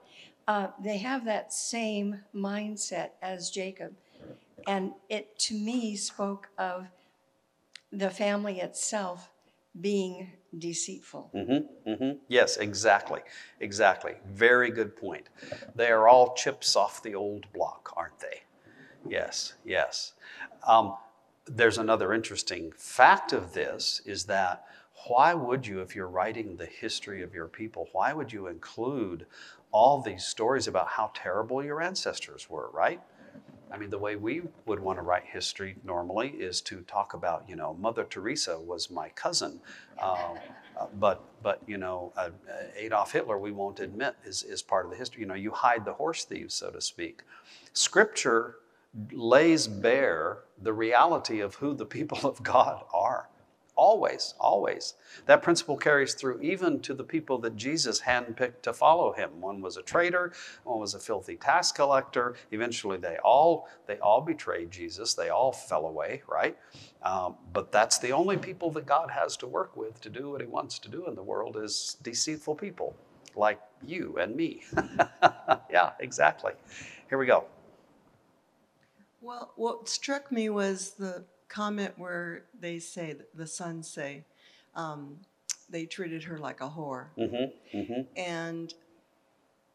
[0.48, 3.94] uh, they have that same mindset as Jacob.
[4.66, 6.86] And it, to me, spoke of
[7.92, 9.30] the family itself
[9.80, 11.30] being deceitful.
[11.34, 12.18] Mm-hmm, mm-hmm.
[12.28, 13.20] Yes, exactly.
[13.60, 14.14] Exactly.
[14.26, 15.28] Very good point.
[15.74, 18.42] They are all chips off the old block, aren't they?
[19.08, 20.12] Yes, yes.
[20.66, 20.96] Um,
[21.46, 24.64] there's another interesting fact of this is that
[25.06, 29.26] why would you, if you're writing the history of your people, why would you include
[29.72, 33.00] all these stories about how terrible your ancestors were, right?
[33.72, 37.44] I mean, the way we would want to write history normally is to talk about,
[37.48, 39.60] you know, Mother Teresa was my cousin,
[39.98, 40.34] uh,
[40.98, 42.30] but but you know, uh,
[42.76, 45.20] Adolf Hitler we won't admit is is part of the history.
[45.20, 47.22] You know, you hide the horse thieves, so to speak.
[47.72, 48.56] Scripture
[49.12, 53.29] lays bare the reality of who the people of God are.
[53.80, 54.92] Always, always.
[55.24, 59.40] That principle carries through even to the people that Jesus handpicked to follow him.
[59.40, 62.34] One was a traitor, one was a filthy tax collector.
[62.50, 65.14] Eventually, they all they all betrayed Jesus.
[65.14, 66.58] They all fell away, right?
[67.02, 70.42] Um, but that's the only people that God has to work with to do what
[70.42, 72.94] He wants to do in the world is deceitful people
[73.34, 74.62] like you and me.
[75.70, 76.52] yeah, exactly.
[77.08, 77.46] Here we go.
[79.22, 84.24] Well, what struck me was the comment where they say, the sons say,
[84.74, 85.18] um,
[85.68, 87.08] they treated her like a whore.
[87.18, 88.00] Mm-hmm, mm-hmm.
[88.16, 88.72] And,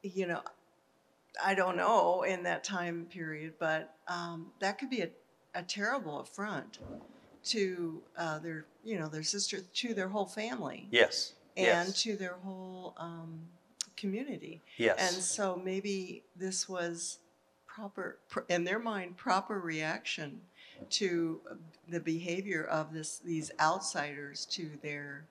[0.02, 0.42] you know,
[1.44, 5.10] I don't know in that time period, but um, that could be a,
[5.54, 6.80] a terrible affront
[7.46, 11.34] to uh, their, you know, their sister, to their whole family Yes.
[11.56, 12.04] and yes.
[12.04, 13.42] to their whole um,
[13.98, 14.62] community.
[14.78, 14.98] yes.
[14.98, 17.20] And so maybe this was
[17.68, 18.18] proper,
[18.50, 20.40] in their mind, proper reaction
[20.92, 21.56] to uh,
[21.90, 25.26] the behavior of this these outsiders to their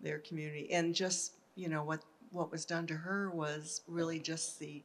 [0.00, 4.58] their community, and just you know what what was done to her was really just
[4.58, 4.82] the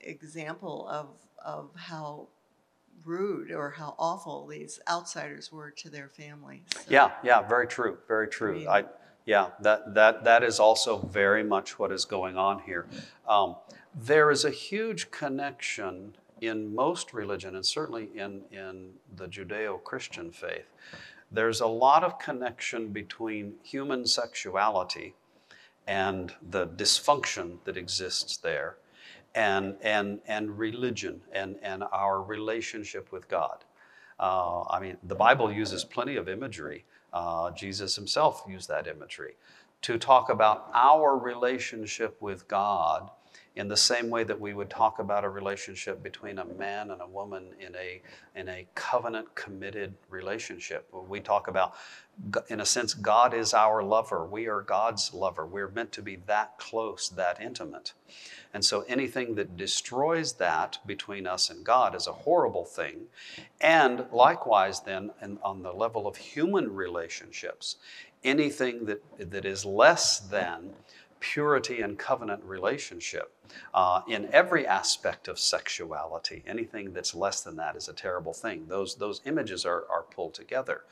[0.00, 1.08] example of
[1.44, 2.26] of how
[3.04, 6.62] rude or how awful these outsiders were to their families.
[6.74, 8.58] So- Yeah, yeah, very true, very true.
[8.58, 8.84] mean- I,
[9.24, 12.86] yeah, that, that, that is also very much what is going on here.
[13.28, 13.56] Um,
[13.94, 20.30] there is a huge connection in most religion, and certainly in, in the Judeo Christian
[20.30, 20.66] faith.
[21.30, 25.14] There's a lot of connection between human sexuality
[25.86, 28.76] and the dysfunction that exists there,
[29.34, 33.64] and, and, and religion and, and our relationship with God.
[34.18, 36.84] Uh, I mean, the Bible uses plenty of imagery.
[37.12, 39.36] Uh, Jesus himself used that imagery
[39.82, 43.10] to talk about our relationship with God
[43.58, 47.02] in the same way that we would talk about a relationship between a man and
[47.02, 48.00] a woman in a,
[48.36, 50.88] in a covenant committed relationship.
[50.92, 51.74] We talk about,
[52.48, 54.24] in a sense, God is our lover.
[54.24, 55.44] We are God's lover.
[55.44, 57.94] We're meant to be that close, that intimate.
[58.54, 63.06] And so anything that destroys that between us and God is a horrible thing.
[63.60, 65.10] And likewise, then,
[65.42, 67.74] on the level of human relationships,
[68.22, 70.74] anything that, that is less than
[71.20, 73.34] purity and covenant relationship
[73.74, 78.66] uh, in every aspect of sexuality, anything that's less than that is a terrible thing.
[78.68, 80.82] Those, those images are, are pulled together.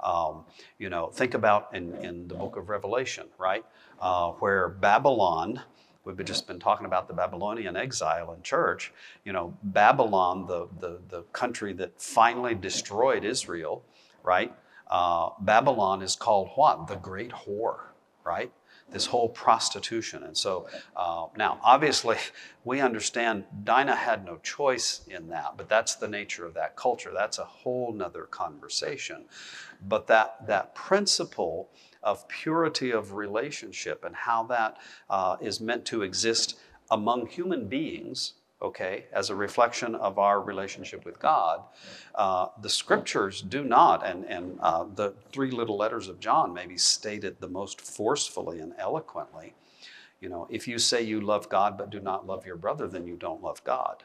[0.00, 0.44] Um,
[0.78, 3.64] you know, think about in, in the book of Revelation, right?
[4.00, 5.60] Uh, where Babylon,
[6.04, 8.92] We've just been talking about the Babylonian exile in church.
[9.24, 13.82] You know, Babylon, the, the, the country that finally destroyed Israel,
[14.22, 14.54] right?
[14.86, 16.88] Uh, Babylon is called what?
[16.88, 17.78] The great whore,
[18.22, 18.52] right?
[18.90, 20.22] This whole prostitution.
[20.22, 22.16] And so uh, now, obviously,
[22.64, 27.10] we understand Dinah had no choice in that, but that's the nature of that culture.
[27.12, 29.24] That's a whole nother conversation.
[29.88, 31.70] But that, that principle
[32.02, 34.76] of purity of relationship and how that
[35.10, 36.58] uh, is meant to exist
[36.90, 41.62] among human beings, okay, as a reflection of our relationship with God.
[42.14, 46.78] Uh, the scriptures do not, and, and uh, the three little letters of John maybe
[46.78, 49.54] state it the most forcefully and eloquently.
[50.20, 53.06] You know, if you say you love God but do not love your brother, then
[53.06, 54.04] you don't love God.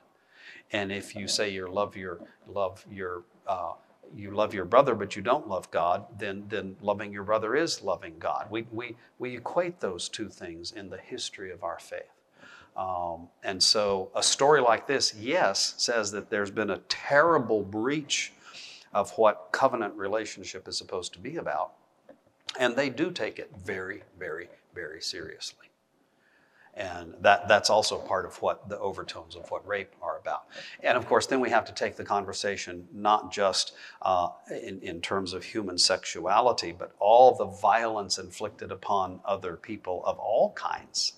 [0.72, 3.74] And if you say you love your love your uh,
[4.16, 7.82] you love your brother but you don't love God, then then loving your brother is
[7.82, 8.48] loving God.
[8.52, 12.19] We we we equate those two things in the history of our faith.
[12.80, 18.32] Um, and so a story like this, yes, says that there's been a terrible breach
[18.94, 21.74] of what covenant relationship is supposed to be about.
[22.58, 25.68] And they do take it very, very, very seriously.
[26.74, 30.44] And that, that's also part of what the overtones of what rape are about.
[30.82, 35.02] And of course, then we have to take the conversation not just uh, in, in
[35.02, 41.14] terms of human sexuality, but all the violence inflicted upon other people of all kinds.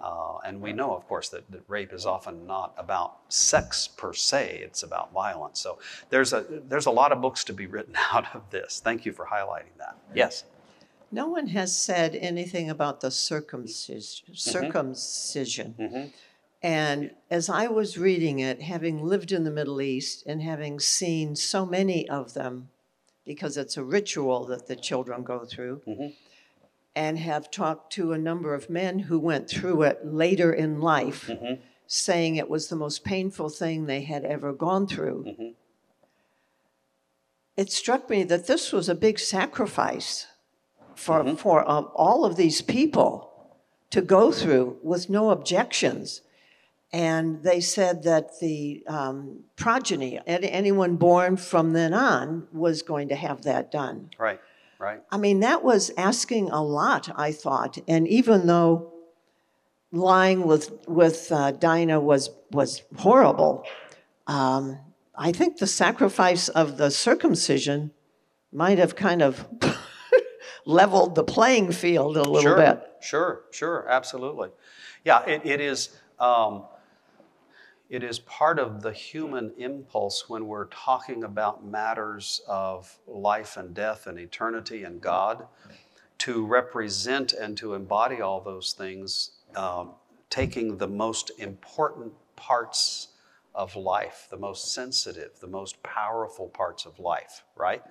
[0.00, 4.12] Uh, and we know, of course, that, that rape is often not about sex per
[4.12, 5.60] se, it's about violence.
[5.60, 5.78] So
[6.10, 8.80] there's a, there's a lot of books to be written out of this.
[8.84, 9.96] Thank you for highlighting that.
[10.14, 10.44] Yes.
[11.12, 14.34] No one has said anything about the circumcision.
[14.34, 15.74] circumcision.
[15.78, 16.12] Mhm.
[16.62, 21.36] And as I was reading it, having lived in the Middle East and having seen
[21.36, 22.70] so many of them,
[23.24, 26.14] because it's a ritual that the children go through, Mhm.
[26.96, 31.26] And have talked to a number of men who went through it later in life,
[31.28, 31.58] Mhm.
[31.86, 35.24] saying it was the most painful thing they had ever gone through.
[35.24, 35.54] Mhm.
[37.56, 40.26] It struck me that this was a big sacrifice
[40.94, 43.30] for, for um, all of these people
[43.90, 46.22] to go through with no objections.
[46.92, 53.08] And they said that the um, progeny, any- anyone born from then on, was going
[53.08, 54.10] to have that done.
[54.16, 54.40] Right,
[54.78, 55.00] right.
[55.10, 57.78] I mean, that was asking a lot, I thought.
[57.88, 58.92] And even though
[59.92, 63.64] lying with with uh, Dinah was was horrible,
[64.26, 64.78] um,
[65.14, 67.92] I think the sacrifice of the circumcision
[68.52, 69.46] might have kind of
[70.66, 72.82] leveled the playing field a little sure, bit.
[73.00, 74.50] Sure, sure, absolutely.
[75.04, 75.90] Yeah, it, it is.
[76.18, 76.64] Um,
[77.90, 83.74] it is part of the human impulse when we're talking about matters of life and
[83.74, 85.46] death and eternity and God
[86.18, 89.92] to represent and to embody all those things, um,
[90.30, 93.08] taking the most important parts
[93.54, 97.82] of life, the most sensitive, the most powerful parts of life, right?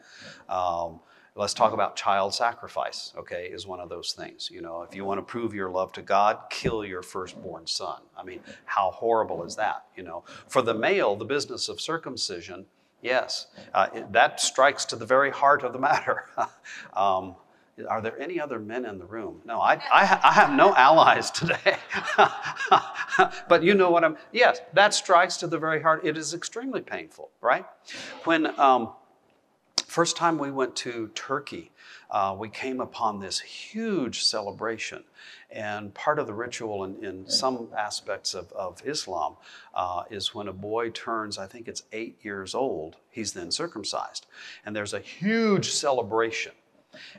[0.50, 1.00] Um,
[1.36, 4.50] let's talk about child sacrifice, okay, is one of those things.
[4.52, 8.02] You know, if you want to prove your love to God, kill your firstborn son.
[8.18, 9.86] I mean, how horrible is that?
[9.96, 12.66] You know, for the male, the business of circumcision,
[13.02, 16.26] yes, uh, it, that strikes to the very heart of the matter.
[16.94, 17.36] um,
[17.90, 19.42] are there any other men in the room?
[19.46, 21.78] No, I, I, I have no allies today.
[23.50, 26.06] but you know what I'm, yes, that strikes to the very heart.
[26.06, 27.66] It is extremely painful, right?
[28.26, 28.90] When, um,
[29.94, 31.70] first time we went to Turkey,
[32.10, 35.04] uh, we came upon this huge celebration.
[35.52, 39.36] And part of the ritual in, in some aspects of, of Islam
[39.76, 44.26] uh, is when a boy turns, I think it's eight years old, he's then circumcised.
[44.66, 46.54] And there's a huge celebration.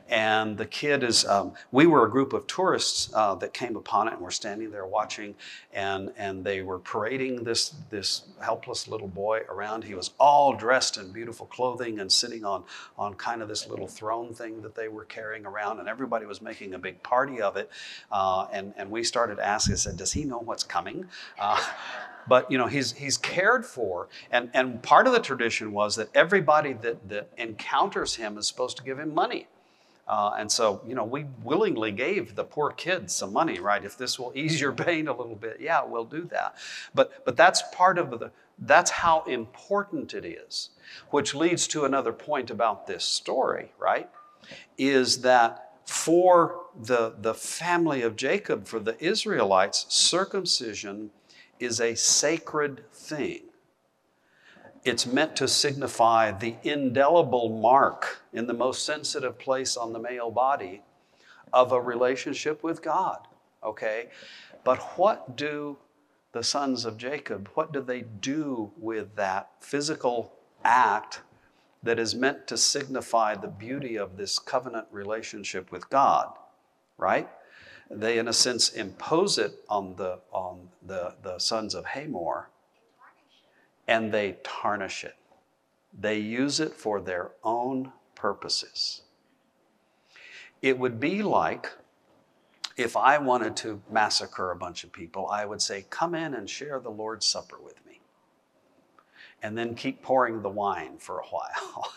[0.09, 4.07] And the kid is, um, we were a group of tourists uh, that came upon
[4.07, 5.35] it and were standing there watching,
[5.73, 9.83] and, and they were parading this, this helpless little boy around.
[9.83, 12.63] He was all dressed in beautiful clothing and sitting on,
[12.97, 16.41] on kind of this little throne thing that they were carrying around, and everybody was
[16.41, 17.69] making a big party of it.
[18.11, 21.05] Uh, and, and we started asking, I said, Does he know what's coming?
[21.39, 21.61] Uh,
[22.27, 26.09] but you know he's he's cared for and and part of the tradition was that
[26.13, 29.47] everybody that that encounters him is supposed to give him money
[30.07, 33.83] uh, and so, you know, we willingly gave the poor kids some money, right?
[33.83, 36.55] If this will ease your pain a little bit, yeah, we'll do that.
[36.93, 40.69] But, but that's part of the, that's how important it is.
[41.09, 44.09] Which leads to another point about this story, right?
[44.77, 51.09] Is that for the, the family of Jacob, for the Israelites, circumcision
[51.59, 53.44] is a sacred thing
[54.85, 60.29] it's meant to signify the indelible mark in the most sensitive place on the male
[60.29, 60.83] body
[61.51, 63.27] of a relationship with God.
[63.63, 64.09] Okay?
[64.63, 65.77] But what do
[66.33, 70.33] the sons of Jacob, what do they do with that physical
[70.63, 71.21] act
[71.81, 76.31] that is meant to signify the beauty of this covenant relationship with God?
[76.97, 77.27] Right?
[77.89, 82.49] They, in a sense, impose it on the, on the, the sons of Hamor
[83.87, 85.15] and they tarnish it.
[85.97, 89.01] They use it for their own purposes.
[90.61, 91.71] It would be like
[92.77, 96.49] if I wanted to massacre a bunch of people, I would say, Come in and
[96.49, 98.01] share the Lord's Supper with me.
[99.41, 101.93] And then keep pouring the wine for a while.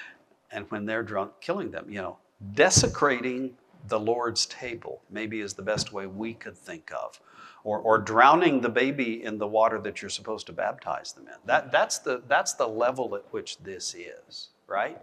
[0.50, 1.86] and when they're drunk, killing them.
[1.88, 2.18] You know,
[2.54, 3.54] desecrating
[3.88, 7.20] the Lord's table maybe is the best way we could think of
[7.64, 11.34] or, or drowning the baby in the water that you're supposed to baptize them in.
[11.44, 15.00] That, that's, the, that's the level at which this is, right?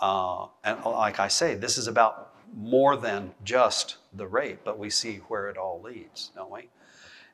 [0.00, 4.90] Uh, and like I say, this is about more than just the rape, but we
[4.90, 6.68] see where it all leads, don't we?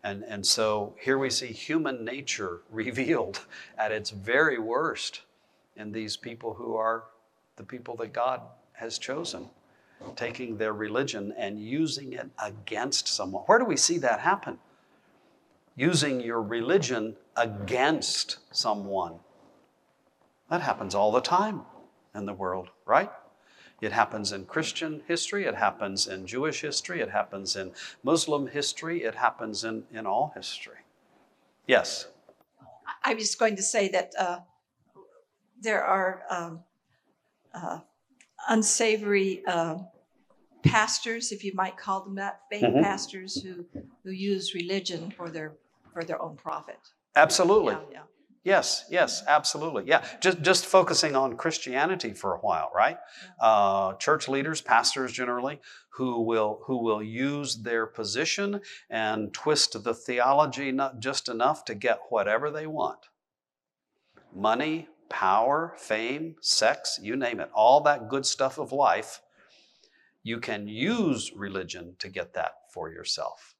[0.02, 3.40] And, and so here we see human nature revealed
[3.78, 5.22] at its very worst
[5.76, 7.04] in these people who are
[7.56, 8.40] the people that God
[8.72, 9.48] has chosen
[10.14, 13.42] taking their religion and using it against someone.
[13.44, 14.58] Where do we see that happen?
[15.74, 19.20] Using your religion against someone.
[20.50, 21.62] That happens all the time
[22.14, 23.10] in the world, right?
[23.80, 27.72] It happens in Christian history, it happens in Jewish history, it happens in
[28.02, 30.78] Muslim history, it happens in, in all history.
[31.66, 32.08] Yes?
[33.04, 34.38] I was going to say that uh,
[35.60, 36.60] there are um,
[37.52, 37.80] uh,
[38.48, 39.78] unsavory uh,
[40.64, 42.82] pastors, if you might call them that, fake Mhm.
[42.82, 43.66] pastors who
[44.04, 45.56] who use religion for their
[45.92, 46.78] for their own profit.
[47.14, 47.74] Absolutely.
[47.74, 48.02] Yeah, yeah.
[48.44, 49.84] Yes, yes, absolutely.
[49.86, 52.98] Yeah, just just focusing on Christianity for a while, right?
[53.40, 59.94] Uh, church leaders, pastors generally, who will who will use their position and twist the
[59.94, 63.08] theology not just enough to get whatever they want.
[64.32, 69.20] Money, power, fame, sex, you name it, all that good stuff of life.
[70.22, 73.54] You can use religion to get that for yourself.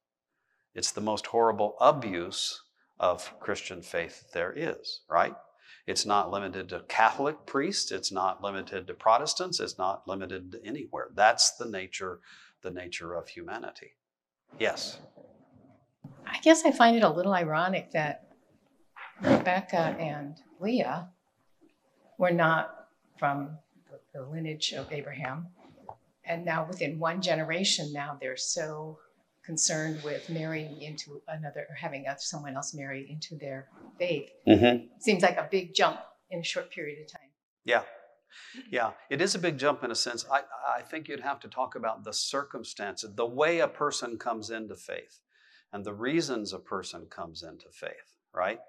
[0.75, 2.61] It's the most horrible abuse
[2.99, 5.35] of Christian faith there is, right?
[5.85, 10.65] It's not limited to Catholic priests, it's not limited to Protestants, it's not limited to
[10.65, 11.07] anywhere.
[11.15, 12.19] That's the nature,
[12.61, 13.93] the nature of humanity.
[14.59, 14.99] Yes.
[16.25, 18.27] I guess I find it a little ironic that
[19.21, 21.09] Rebecca and Leah
[22.17, 22.87] were not
[23.17, 23.57] from
[24.13, 25.47] the lineage of Abraham.
[26.25, 28.99] And now, within one generation, now they're so
[29.45, 34.29] concerned with marrying into another or having someone else marry into their faith.
[34.45, 34.87] Mm-hmm.
[34.99, 35.99] Seems like a big jump
[36.29, 37.29] in a short period of time.
[37.63, 37.83] Yeah.
[38.69, 40.25] Yeah, it is a big jump in a sense.
[40.31, 40.41] I,
[40.77, 44.75] I think you'd have to talk about the circumstances, the way a person comes into
[44.75, 45.21] faith,
[45.71, 48.59] and the reasons a person comes into faith, right?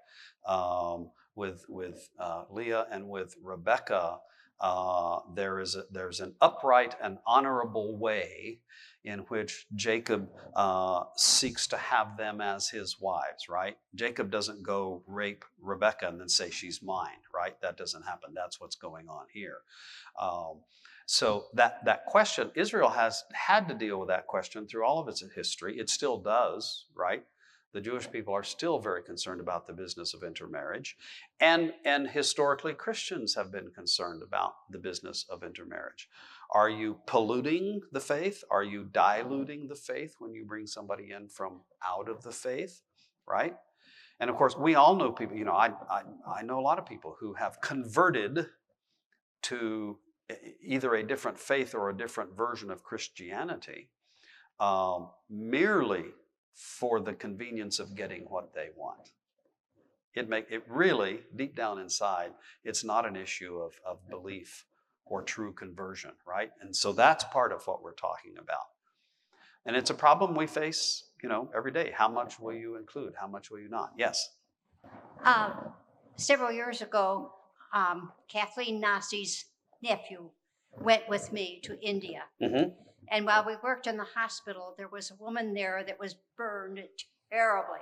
[0.47, 4.19] Um, with with uh, Leah and with Rebecca,
[4.59, 8.59] uh, there is a, there's an upright and honorable way
[9.05, 13.77] in which Jacob uh, seeks to have them as his wives, right?
[13.95, 17.55] Jacob doesn't go rape Rebecca and then say she's mine, right?
[17.61, 18.31] That doesn't happen.
[18.35, 19.59] That's what's going on here.
[20.21, 20.59] Um,
[21.05, 25.07] so that that question, Israel has had to deal with that question through all of
[25.07, 25.79] its history.
[25.79, 27.23] It still does, right?
[27.73, 30.97] The Jewish people are still very concerned about the business of intermarriage.
[31.39, 36.09] And, and historically, Christians have been concerned about the business of intermarriage.
[36.51, 38.43] Are you polluting the faith?
[38.49, 42.81] Are you diluting the faith when you bring somebody in from out of the faith?
[43.27, 43.55] Right?
[44.19, 46.79] And of course, we all know people, you know, I, I, I know a lot
[46.79, 48.47] of people who have converted
[49.43, 49.97] to
[50.61, 53.89] either a different faith or a different version of Christianity
[54.59, 56.05] um, merely
[56.59, 59.11] for the convenience of getting what they want.
[60.13, 62.31] It make it really deep down inside,
[62.65, 64.65] it's not an issue of, of belief
[65.05, 66.51] or true conversion, right?
[66.61, 68.67] And so that's part of what we're talking about.
[69.65, 71.93] And it's a problem we face, you know, every day.
[71.95, 73.13] How much will you include?
[73.19, 73.91] How much will you not?
[73.97, 74.29] Yes.
[75.23, 75.71] Um,
[76.17, 77.31] several years ago,
[77.73, 79.45] um, Kathleen Nasi's
[79.81, 80.29] nephew
[80.81, 82.23] went with me to India.
[82.41, 82.69] Mm-hmm.
[83.11, 86.81] And while we worked in the hospital, there was a woman there that was burned
[87.31, 87.79] terribly.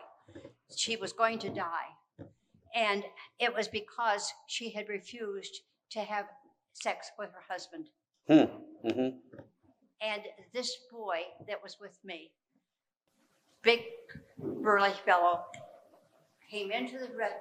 [0.76, 2.28] She was going to die.
[2.76, 3.04] And
[3.40, 5.62] it was because she had refused
[5.92, 6.26] to have
[6.74, 7.88] sex with her husband.
[8.28, 8.88] Hmm.
[8.88, 9.18] Mm-hmm.
[10.02, 10.22] And
[10.54, 12.32] this boy that was with me,
[13.64, 13.82] big
[14.38, 15.46] burly fellow,
[16.50, 17.34] came into the red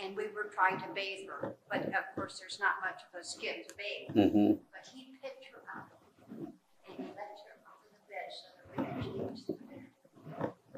[0.00, 1.54] and we were trying to bathe her.
[1.70, 4.16] But of course, there's not much of a skin to bathe.
[4.16, 4.60] Mm-hmm.
[4.72, 5.88] But he picked her up
[6.30, 9.88] and he left her off of the bed so that we actually used the bed.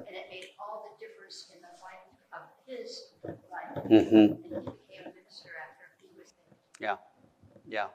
[0.06, 3.84] And it made all the difference in the life of his life.
[3.84, 4.16] Mm-hmm.
[4.16, 6.32] And he became a minister after he was
[6.80, 6.98] there.
[7.66, 7.86] Yeah.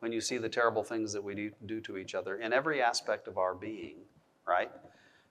[0.00, 2.82] When you see the terrible things that we do, do to each other in every
[2.82, 3.96] aspect of our being,
[4.46, 4.70] right?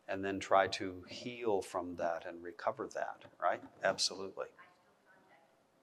[0.08, 3.62] And then try to heal from that and recover that, right?
[3.84, 4.48] Absolutely.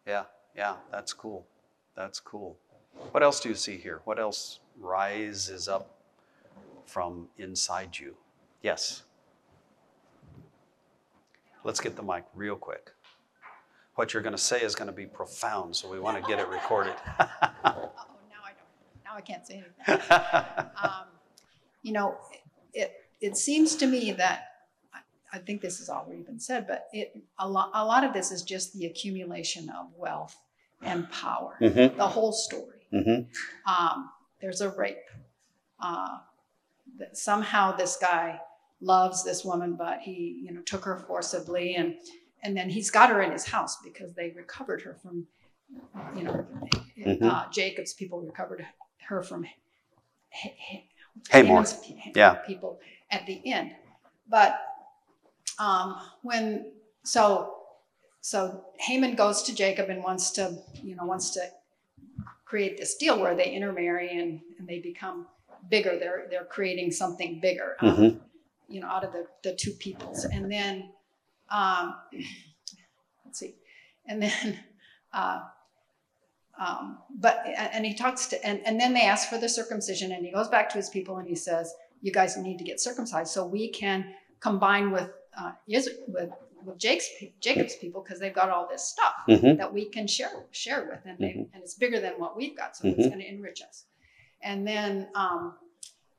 [0.07, 0.25] Yeah,
[0.57, 1.47] yeah, that's cool.
[1.97, 2.57] That's cool.
[3.11, 4.01] What else do you see here?
[4.05, 5.99] What else rises up
[6.87, 8.17] from inside you?
[8.63, 9.03] Yes.
[11.69, 12.93] Let's get the mic real quick.
[13.97, 16.39] What you're going to say is going to be profound, so we want to get
[16.39, 16.95] it recorded.
[17.21, 17.93] Oh,
[18.31, 20.03] now I don't, now I can't say anything.
[20.83, 21.05] Um,
[21.83, 22.17] You know,
[22.73, 22.91] it,
[23.21, 24.45] it seems to me that,
[25.31, 28.33] I- think this has already been said, but it, a lot, a lot of this
[28.33, 30.35] is just the accumulation of wealth
[30.81, 31.99] and power, Mhm.
[31.99, 32.87] the whole story.
[32.95, 33.27] Mhm.
[33.67, 34.11] Um,
[34.41, 35.05] There's a rape.
[35.79, 36.21] Uh,
[36.99, 38.41] that Somehow this guy
[38.81, 41.97] loves this woman, but he, you know, took her forcibly and,
[42.43, 45.27] and then he's got her in his house because they recovered her from,
[46.17, 46.47] you know,
[46.99, 47.23] Mhm.
[47.23, 48.65] uh, Jacob's people recovered
[49.09, 50.85] her from Ha- Ha-
[51.31, 51.47] Hamor.
[51.49, 52.35] Hamor's pe- Yeah.
[52.47, 53.75] people at the end.
[54.29, 54.61] But
[55.59, 56.73] um, when
[57.05, 57.55] so
[58.21, 61.41] so Haman goes to Jacob and wants to you know wants to
[62.45, 65.27] create this deal where they intermarry and, and they become
[65.71, 65.99] bigger.
[65.99, 67.77] They're they're creating something bigger.
[67.81, 68.21] um, Mhm.
[68.69, 70.25] You know, out of the, the two peoples.
[70.25, 70.91] And then,
[71.51, 71.95] um,
[73.25, 73.55] let's see,
[74.07, 74.59] and then,
[75.13, 75.41] uh,
[76.59, 80.25] um, but, and he talks to, and, and then they ask for the circumcision and
[80.27, 83.31] he goes back to his people and he says, you guys need to get circumcised
[83.33, 86.31] so we can combine with, uh, Is- with,
[86.65, 87.09] with Jake's,
[87.41, 89.57] Jacob's people because they've got all this stuff Mhm.
[89.57, 91.49] that we can share, share with and they, Mhm.
[91.55, 92.77] and it's bigger than what we've got.
[92.77, 93.09] So it's Mhm.
[93.11, 93.85] going to enrich us.
[94.43, 95.57] And then, um,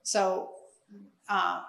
[0.04, 0.54] so,
[1.28, 1.64] uh,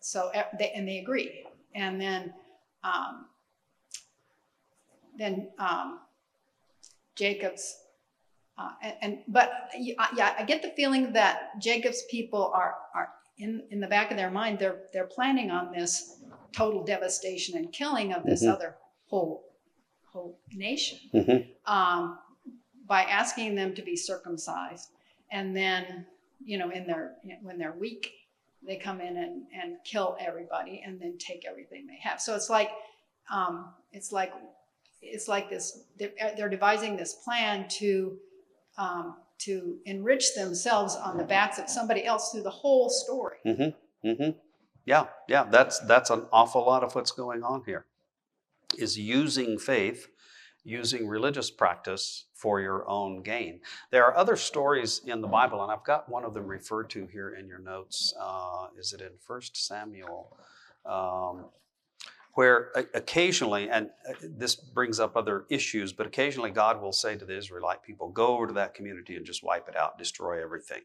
[0.00, 1.44] so e- they, and they agree.
[1.74, 2.34] And then,
[2.82, 3.26] um,
[5.18, 6.00] then um,
[7.14, 7.76] Jacob's,
[8.58, 13.62] uh, and, and but yeah, I get the feeling that Jacob's people are are in
[13.70, 16.18] in the back of their mind they're they're planning on this
[16.52, 18.52] total devastation and killing of this Mhm.
[18.52, 18.76] other
[19.06, 19.44] whole
[20.04, 21.46] whole nation Mhm.
[21.66, 22.18] um,
[22.86, 24.90] by asking them to be circumcised,
[25.30, 26.06] and then
[26.44, 28.12] you know in their when they're weak,
[28.66, 32.20] they come in and, and kill everybody and then take everything they have.
[32.20, 32.70] So it's like
[33.30, 34.32] um, it's like
[35.02, 35.84] it's like this.
[35.98, 38.18] They're, devising this plan to
[38.76, 43.38] um, to enrich themselves on the backs of somebody else through the whole story.
[43.46, 44.08] Mm-hmm.
[44.08, 44.38] Mm-hmm.
[44.84, 45.44] Yeah, yeah.
[45.44, 47.86] That's that's an awful lot of what's going on here.
[48.78, 50.08] Is using faith,
[50.64, 53.60] using religious practice for your own gain.
[53.90, 57.06] There are other stories in the Bible, and I've got one of them referred to
[57.06, 58.14] here in your notes.
[58.18, 60.36] Uh, is it in First Samuel?
[60.86, 61.46] Um,
[62.34, 67.24] where occasionally, and uh, this brings up other issues, but occasionally God will say to
[67.24, 70.82] the Israelite people, go over to that community and just wipe it out, destroy everything.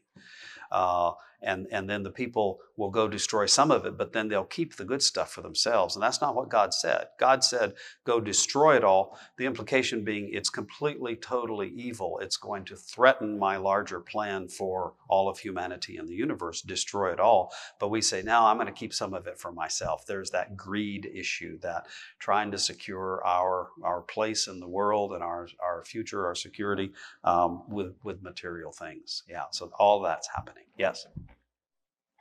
[0.70, 1.12] Uh,
[1.42, 4.76] and, and then the people will go destroy some of it, but then they'll keep
[4.76, 5.96] the good stuff for themselves.
[5.96, 7.06] And that's not what God said.
[7.18, 7.74] God said,
[8.04, 9.18] go destroy it all.
[9.38, 12.18] The implication being it's completely, totally evil.
[12.20, 17.12] It's going to threaten my larger plan for all of humanity and the universe, destroy
[17.12, 17.52] it all.
[17.78, 20.06] But we say, now I'm going to keep some of it for myself.
[20.06, 21.86] There's that greed issue, that
[22.18, 26.92] trying to secure our, our place in the world and our, our future, our security
[27.24, 29.22] um, with, with material things.
[29.28, 30.64] Yeah, so all that's happening.
[30.78, 31.06] Yes.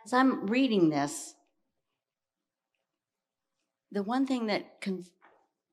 [0.05, 1.33] As I'm reading this,
[3.91, 5.05] the one thing that con-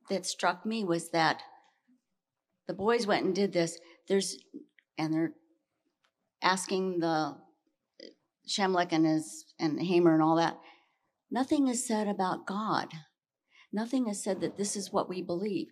[0.08, 1.42] that struck me was that
[2.66, 3.78] the boys went and did this.
[4.08, 4.38] There's
[4.96, 5.32] and they're
[6.42, 7.36] asking the
[8.46, 10.58] Shechem and his and Hamor and all that.
[11.30, 12.88] Nothing is said about God.
[13.70, 15.68] Nothing is said that this is what we believe.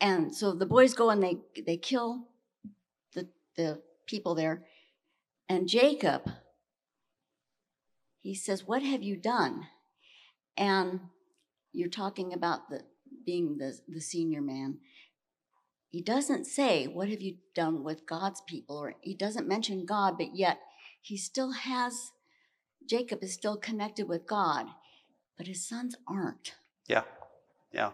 [0.00, 2.28] And so the boys go and they they kill
[3.12, 4.64] the the people there.
[5.46, 6.30] And Jacob,
[8.20, 9.66] he says, What have you done?
[10.56, 11.00] And
[11.72, 12.82] you're talking about the
[13.24, 14.78] being the, the senior man.
[15.90, 18.76] He doesn't say, What have you done with God's people?
[18.78, 20.58] Or he doesn't mention God, but yet
[21.00, 22.12] he still has,
[22.88, 24.66] Jacob is still connected with God,
[25.36, 26.54] but his sons aren't.
[26.86, 27.04] Yeah.
[27.72, 27.92] Yeah.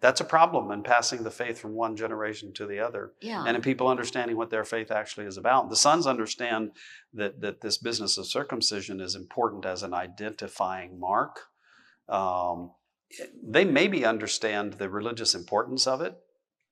[0.00, 3.12] That's a problem in passing the faith from one generation to the other.
[3.20, 3.44] Yeah.
[3.46, 5.68] and in people understanding what their faith actually is about.
[5.70, 6.72] The sons understand
[7.14, 11.40] that, that this business of circumcision is important as an identifying mark.
[12.08, 12.72] Um,
[13.42, 16.14] they maybe understand the religious importance of it,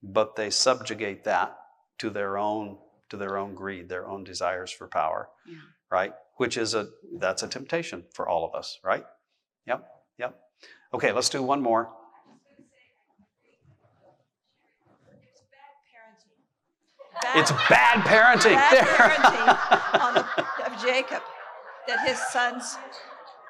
[0.02, 1.56] but they subjugate that
[1.98, 2.78] to their own
[3.11, 5.56] to their own greed, their own desires for power, Yeah.
[5.90, 6.12] right?
[6.36, 6.88] Which is a
[7.18, 9.04] that's a temptation for all of us, right?
[9.66, 9.88] Yep,
[10.18, 10.38] yep.
[10.94, 11.90] Okay, let's do one more.
[17.34, 18.54] It's bad parenting.
[18.54, 18.84] Bad There.
[18.84, 21.22] parenting on the, of Jacob,
[21.86, 22.76] that his sons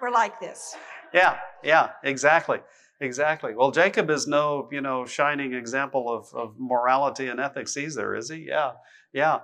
[0.00, 0.76] were like this.
[1.12, 2.60] Yeah, yeah, exactly.
[3.00, 3.54] Exactly.
[3.54, 8.28] Well, Jacob is no, you know, shining example of, of morality and ethics either, is
[8.28, 8.38] he?
[8.48, 8.72] Yeah,
[9.12, 9.40] yeah.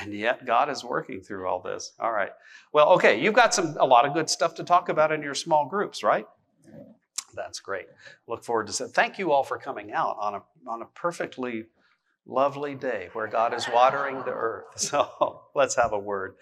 [0.00, 1.92] And yet God is working through all this.
[1.98, 2.30] All right.
[2.72, 5.34] Well, okay, you've got some a lot of good stuff to talk about in your
[5.34, 6.26] small groups, right?
[7.34, 7.86] That's great.
[8.28, 11.64] Look forward to se- thank you all for coming out on a on a perfectly
[12.26, 14.64] lovely day where God is watering the earth.
[14.76, 16.36] So let's have a word.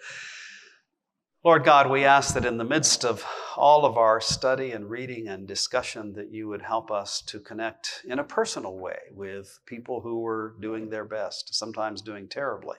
[1.43, 3.25] Lord God, we ask that in the midst of
[3.57, 8.01] all of our study and reading and discussion, that you would help us to connect
[8.07, 12.77] in a personal way with people who were doing their best, sometimes doing terribly,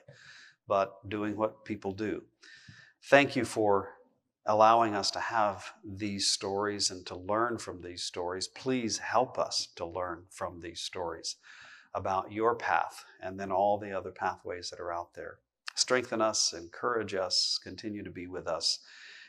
[0.67, 2.23] but doing what people do.
[3.03, 3.91] Thank you for
[4.47, 8.47] allowing us to have these stories and to learn from these stories.
[8.47, 11.35] Please help us to learn from these stories
[11.95, 15.39] about your path and then all the other pathways that are out there.
[15.75, 18.79] Strengthen us, encourage us, continue to be with us.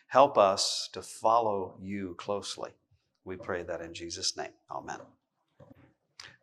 [0.08, 2.70] Help us to follow you closely.
[3.24, 4.52] We pray that in Jesus' name.
[4.70, 4.98] Amen.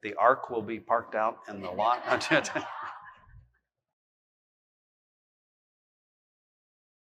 [0.02, 2.04] The ark will be parked out in the lot.